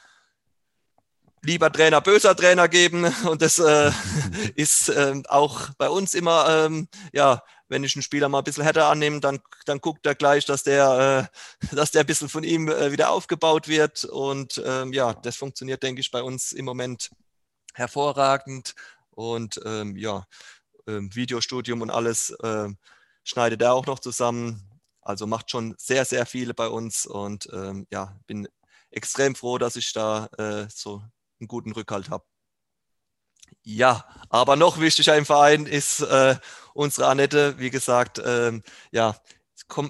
[1.44, 3.92] lieber Trainer, böser Trainer geben und das äh,
[4.56, 8.64] ist äh, auch bei uns immer ähm, ja wenn ich einen Spieler mal ein bisschen
[8.64, 11.30] härter annehme, dann, dann guckt er gleich, dass der,
[11.72, 14.06] äh, dass der ein bisschen von ihm äh, wieder aufgebaut wird.
[14.06, 17.10] Und ähm, ja, das funktioniert, denke ich, bei uns im Moment
[17.74, 18.76] hervorragend.
[19.12, 20.26] Und ähm, ja,
[20.88, 22.70] ähm, Videostudium und alles äh,
[23.24, 24.64] schneidet er auch noch zusammen.
[25.02, 27.06] Also macht schon sehr, sehr viele bei uns.
[27.06, 28.48] Und ähm, ja, bin
[28.92, 31.04] extrem froh, dass ich da äh, so
[31.40, 32.26] einen guten Rückhalt habe.
[33.70, 36.38] Ja, aber noch wichtiger im Verein ist äh,
[36.74, 37.60] unsere Annette.
[37.60, 39.18] Wie gesagt, ähm, ja,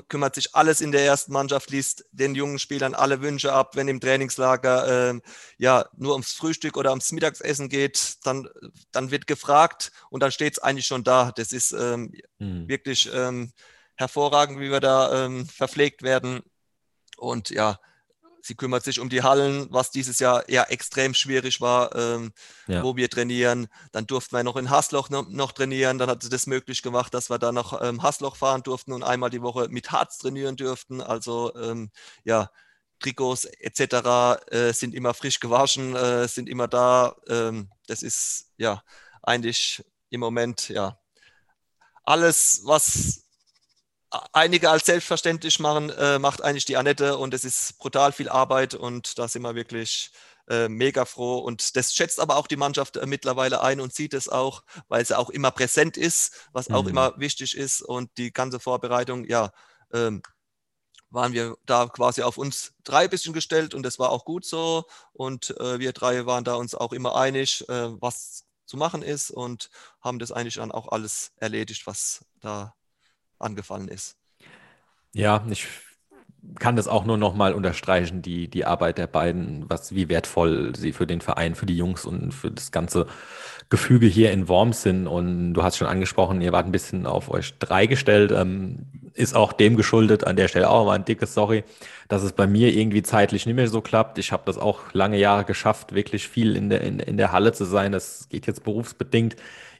[0.07, 3.75] kümmert sich alles in der ersten Mannschaft, liest den jungen Spielern alle Wünsche ab.
[3.75, 5.21] Wenn im Trainingslager ähm,
[5.59, 8.49] ja nur ums Frühstück oder ums Mittagessen geht, dann,
[8.91, 11.31] dann wird gefragt und dann steht es eigentlich schon da.
[11.31, 12.67] Das ist ähm, mhm.
[12.67, 13.51] wirklich ähm,
[13.93, 16.41] hervorragend, wie wir da ähm, verpflegt werden.
[17.15, 17.77] Und ja,
[18.47, 22.31] sie kümmert sich um die Hallen, was dieses Jahr ja extrem schwierig war, ähm,
[22.67, 22.81] ja.
[22.83, 23.67] wo wir trainieren.
[23.91, 25.97] Dann durften wir noch in Hasloch noch, noch, trainieren.
[25.97, 29.03] Dann hat sie das möglich gemacht, dass wir da noch ähm, Hasloch fahren durften und
[29.03, 31.01] einmal die Woche mit Harz trainieren dürften.
[31.01, 31.91] Also ähm,
[32.23, 32.49] ja,
[32.99, 34.51] Trikots etc.
[34.51, 37.15] Äh, sind immer frisch gewaschen, äh, sind immer da.
[37.27, 38.81] Ähm, das ist ja
[39.21, 40.97] eigentlich im Moment ja
[42.05, 43.26] alles, was
[44.33, 48.73] einige als selbstverständlich machen, äh, macht eigentlich die Annette und es ist brutal viel Arbeit
[48.73, 50.11] und da sind wir wirklich
[50.47, 54.13] äh, mega froh und das schätzt aber auch die Mannschaft äh, mittlerweile ein und sieht
[54.13, 56.89] es auch, weil sie auch immer präsent ist, was auch mhm.
[56.89, 59.51] immer wichtig ist und die ganze Vorbereitung, ja,
[59.93, 60.21] ähm,
[61.09, 64.85] waren wir da quasi auf uns drei bisschen gestellt und das war auch gut so
[65.13, 69.31] und äh, wir drei waren da uns auch immer einig, äh, was zu machen ist
[69.31, 69.69] und
[70.01, 72.76] haben das eigentlich dann auch alles erledigt, was da
[73.39, 74.17] angefallen ist.
[75.13, 75.67] Ja, ich
[76.59, 80.73] kann das auch nur noch mal unterstreichen, die, die Arbeit der beiden, was, wie wertvoll
[80.75, 83.07] sie für den Verein, für die Jungs und für das ganze
[83.69, 85.07] Gefüge hier in Worms sind.
[85.07, 88.31] Und du hast schon angesprochen, ihr wart ein bisschen auf euch drei gestellt.
[88.31, 91.63] Ähm, ist auch dem geschuldet, an der Stelle auch mal ein dickes Sorry,
[92.07, 94.19] dass es bei mir irgendwie zeitlich nicht mehr so klappt.
[94.19, 97.51] Ich habe das auch lange Jahre geschafft, wirklich viel in der, in, in der Halle
[97.51, 97.91] zu sein.
[97.91, 99.35] Das geht jetzt berufsbedingt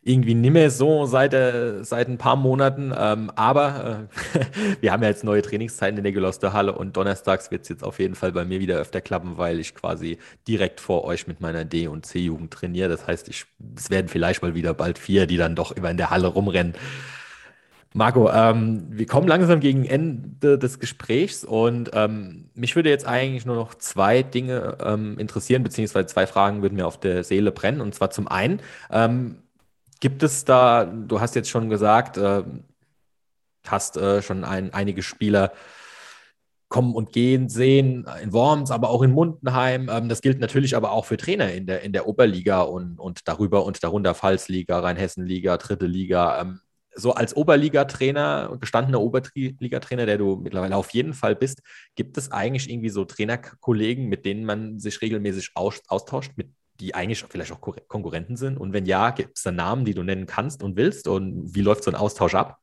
[0.08, 2.94] irgendwie nicht mehr so seit, äh, seit ein paar Monaten.
[2.98, 4.42] Ähm, aber äh,
[4.82, 7.84] wir haben ja jetzt neue Trainingszeiten in der Geloster Halle und donnerstags wird es jetzt
[7.84, 11.42] auf jeden Fall bei mir wieder öfter klappen, weil ich quasi direkt vor euch mit
[11.42, 12.90] meiner D- und C-Jugend trainiere.
[12.90, 13.46] Das heißt, ich,
[13.76, 16.74] es werden vielleicht mal wieder bald vier, die dann doch immer in der Halle rumrennen.
[17.94, 23.46] Marco, ähm, wir kommen langsam gegen Ende des Gesprächs und ähm, mich würde jetzt eigentlich
[23.46, 27.82] nur noch zwei Dinge ähm, interessieren, beziehungsweise zwei Fragen würden mir auf der Seele brennen.
[27.82, 29.38] Und zwar zum einen, ähm,
[30.00, 32.44] Gibt es da, du hast jetzt schon gesagt, äh,
[33.66, 35.52] hast äh, schon ein, einige Spieler
[36.70, 39.90] kommen und gehen sehen, in Worms, aber auch in Mundenheim.
[39.90, 43.28] Ähm, das gilt natürlich aber auch für Trainer in der, in der Oberliga und, und
[43.28, 46.42] darüber und darunter Pfalzliga, Rheinhessenliga, dritte Liga.
[46.42, 46.60] Ähm,
[46.94, 51.62] so als Oberligatrainer, gestandener Oberligatrainer, der du mittlerweile auf jeden Fall bist,
[51.96, 56.50] gibt es eigentlich irgendwie so Trainerkollegen, mit denen man sich regelmäßig austauscht, mit
[56.80, 58.58] die eigentlich vielleicht auch Konkurrenten sind?
[58.58, 61.08] Und wenn ja, gibt es da Namen, die du nennen kannst und willst?
[61.08, 62.60] Und wie läuft so ein Austausch ab?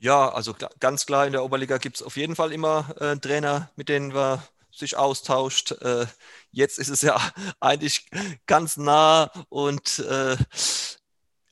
[0.00, 3.70] Ja, also ganz klar, in der Oberliga gibt es auf jeden Fall immer äh, Trainer,
[3.74, 5.72] mit denen man sich austauscht.
[5.72, 6.06] Äh,
[6.52, 7.20] jetzt ist es ja
[7.60, 8.06] eigentlich
[8.46, 10.36] ganz nah und äh,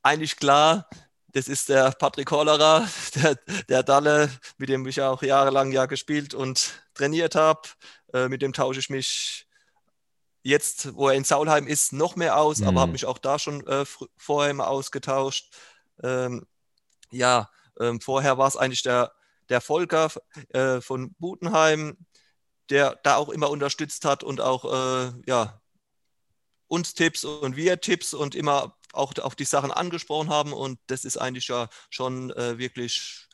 [0.02, 0.88] eigentlich klar,
[1.36, 3.34] das ist der Patrick Hollerer, der,
[3.68, 7.60] der Dalle, mit dem ich ja auch jahrelang ja gespielt und trainiert habe.
[8.14, 9.46] Äh, mit dem tausche ich mich
[10.42, 12.68] jetzt, wo er in Saulheim ist, noch mehr aus, mhm.
[12.68, 13.84] aber habe mich auch da schon äh,
[14.16, 15.52] vorher immer ausgetauscht.
[16.02, 16.46] Ähm,
[17.10, 19.12] ja, ähm, vorher war es eigentlich der,
[19.50, 20.10] der Volker
[20.54, 21.98] äh, von Butenheim,
[22.70, 25.60] der da auch immer unterstützt hat und auch äh, ja,
[26.66, 30.52] uns Tipps und wir Tipps und immer auch auf die Sachen angesprochen haben.
[30.52, 33.26] Und das ist eigentlich ja schon äh, wirklich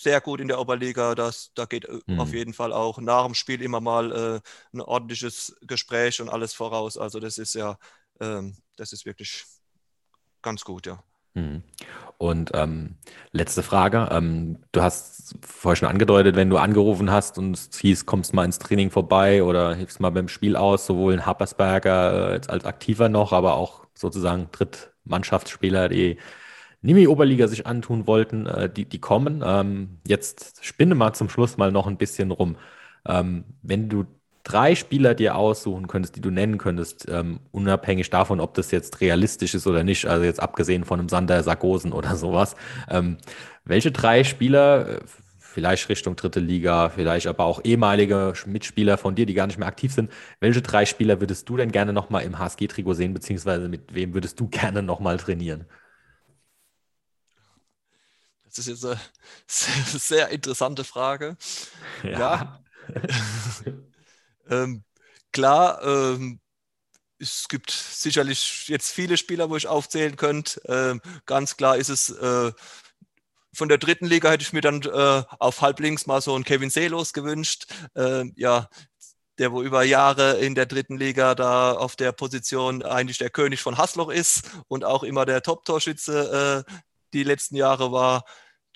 [0.00, 1.14] sehr gut in der Oberliga.
[1.14, 2.20] Das, da geht mhm.
[2.20, 4.40] auf jeden Fall auch nach dem Spiel immer mal äh,
[4.72, 6.96] ein ordentliches Gespräch und alles voraus.
[6.96, 7.78] Also das ist ja,
[8.20, 9.44] ähm, das ist wirklich
[10.42, 11.02] ganz gut, ja.
[11.34, 11.62] Mhm.
[12.16, 12.96] Und ähm,
[13.30, 14.08] letzte Frage.
[14.10, 18.44] Ähm, du hast vorher schon angedeutet, wenn du angerufen hast und es hieß, kommst mal
[18.44, 22.64] ins Training vorbei oder hilfst mal beim Spiel aus, sowohl in Happersberger äh, jetzt als
[22.64, 26.18] Aktiver noch, aber auch sozusagen Drittmannschaftsspieler, die
[26.82, 29.42] Nimi-Oberliga sich antun wollten, äh, die, die kommen.
[29.44, 32.56] Ähm, jetzt spinne mal zum Schluss mal noch ein bisschen rum.
[33.06, 34.06] Ähm, wenn du
[34.44, 39.00] drei Spieler dir aussuchen könntest, die du nennen könntest, ähm, unabhängig davon, ob das jetzt
[39.00, 42.56] realistisch ist oder nicht, also jetzt abgesehen von einem Sander Sargosen oder sowas,
[42.88, 43.18] ähm,
[43.64, 45.00] welche drei Spieler, äh,
[45.52, 49.68] vielleicht Richtung dritte Liga, vielleicht aber auch ehemalige Mitspieler von dir, die gar nicht mehr
[49.68, 53.94] aktiv sind, welche drei Spieler würdest du denn gerne nochmal im HSG-Trikot sehen, beziehungsweise mit
[53.94, 55.66] wem würdest du gerne nochmal trainieren?
[58.44, 59.00] Das ist jetzt eine
[59.46, 61.36] sehr, sehr interessante Frage.
[62.02, 62.10] Ja.
[62.10, 62.64] ja.
[64.50, 64.84] ähm,
[65.32, 66.40] klar, ähm,
[67.18, 70.60] es gibt sicherlich jetzt viele Spieler, wo ich aufzählen könnte.
[70.66, 72.52] Ähm, ganz klar ist es, äh,
[73.54, 76.70] von der dritten Liga hätte ich mir dann äh, auf halblinks mal so einen Kevin
[76.70, 77.66] Seelos gewünscht.
[77.96, 78.68] Ähm, ja,
[79.38, 83.60] der wo über Jahre in der dritten Liga da auf der Position eigentlich der König
[83.60, 86.72] von Hasloch ist und auch immer der Top-Torschütze äh,
[87.12, 88.24] die letzten Jahre war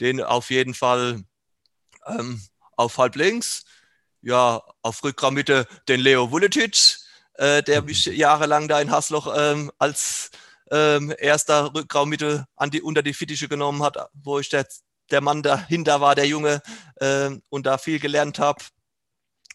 [0.01, 1.23] den auf jeden Fall
[2.07, 2.41] ähm,
[2.77, 3.65] auf halb links.
[4.23, 6.99] Ja, auf Rückraummitte den Leo Vuletic,
[7.35, 8.13] äh, der mich mhm.
[8.15, 10.31] jahrelang da in Hasloch ähm, als
[10.73, 14.67] ähm, erster Rückraummittel an die, unter die Fittiche genommen hat, wo ich der,
[15.11, 16.63] der Mann dahinter war, der Junge,
[17.01, 18.65] ähm, und da viel gelernt habe.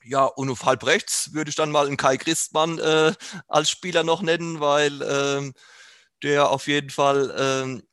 [0.03, 3.13] Ja, und auf halb rechts würde ich dann mal einen Kai Christmann äh,
[3.47, 5.53] als Spieler noch nennen, weil ähm,
[6.23, 7.83] der auf jeden Fall ähm,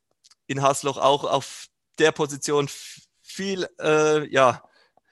[0.47, 1.65] in Hasloch auch auf
[1.97, 2.69] der Position
[3.21, 4.63] viel äh, ja,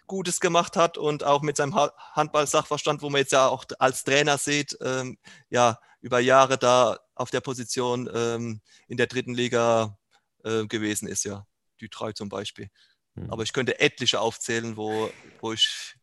[0.08, 4.38] Gutes gemacht hat und auch mit seinem Handball-Sachverstand, wo man jetzt ja auch als Trainer
[4.38, 5.18] sieht, ähm,
[5.50, 9.98] ja, über Jahre da auf der Position ähm, in der dritten Liga
[10.44, 11.46] äh, gewesen ist, ja.
[11.80, 12.70] Die drei zum Beispiel.
[13.16, 13.32] Mhm.
[13.32, 15.96] Aber ich könnte etliche aufzählen, wo, wo ich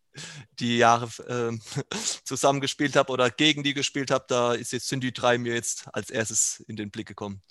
[0.58, 1.58] die Jahre äh,
[2.24, 4.24] zusammengespielt habe oder gegen die gespielt habe.
[4.28, 7.42] Da ist jetzt, sind die drei mir jetzt als erstes in den Blick gekommen.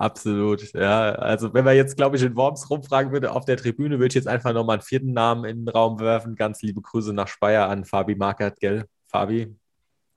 [0.00, 1.12] Absolut, ja.
[1.12, 4.14] Also wenn man jetzt, glaube ich, in Worms rumfragen würde auf der Tribüne, würde ich
[4.14, 6.36] jetzt einfach nochmal einen vierten Namen in den Raum werfen.
[6.36, 8.86] Ganz liebe Grüße nach Speyer an Fabi Markert, gell?
[9.08, 9.54] Fabi,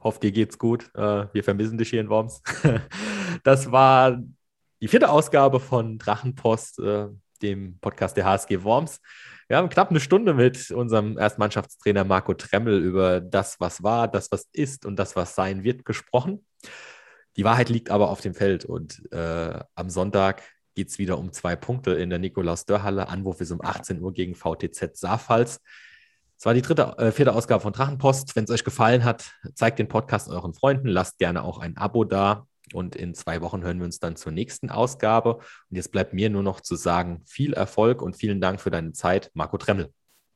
[0.01, 0.89] hoffe dir geht's gut.
[0.95, 2.41] Äh, wir vermissen dich hier in Worms.
[3.43, 4.23] das war
[4.81, 7.07] die vierte Ausgabe von Drachenpost, äh,
[7.41, 9.01] dem Podcast der HSG Worms.
[9.49, 14.31] Wir haben knapp eine Stunde mit unserem Erstmannschaftstrainer Marco Tremmel über das, was war, das,
[14.31, 16.45] was ist und das, was sein wird, gesprochen.
[17.35, 20.43] Die Wahrheit liegt aber auf dem Feld und äh, am Sonntag
[20.75, 23.07] geht es wieder um zwei Punkte in der Nikolaus-Dörr-Halle.
[23.07, 25.59] Anwurf ist um 18 Uhr gegen VTZ Saarpfalz.
[26.37, 28.35] Es war die dritte, äh, vierte Ausgabe von Drachenpost.
[28.35, 32.03] Wenn es euch gefallen hat, zeigt den Podcast euren Freunden, lasst gerne auch ein Abo
[32.03, 32.47] da.
[32.73, 35.35] Und in zwei Wochen hören wir uns dann zur nächsten Ausgabe.
[35.35, 38.93] Und jetzt bleibt mir nur noch zu sagen, viel Erfolg und vielen Dank für deine
[38.93, 39.91] Zeit, Marco Tremmel.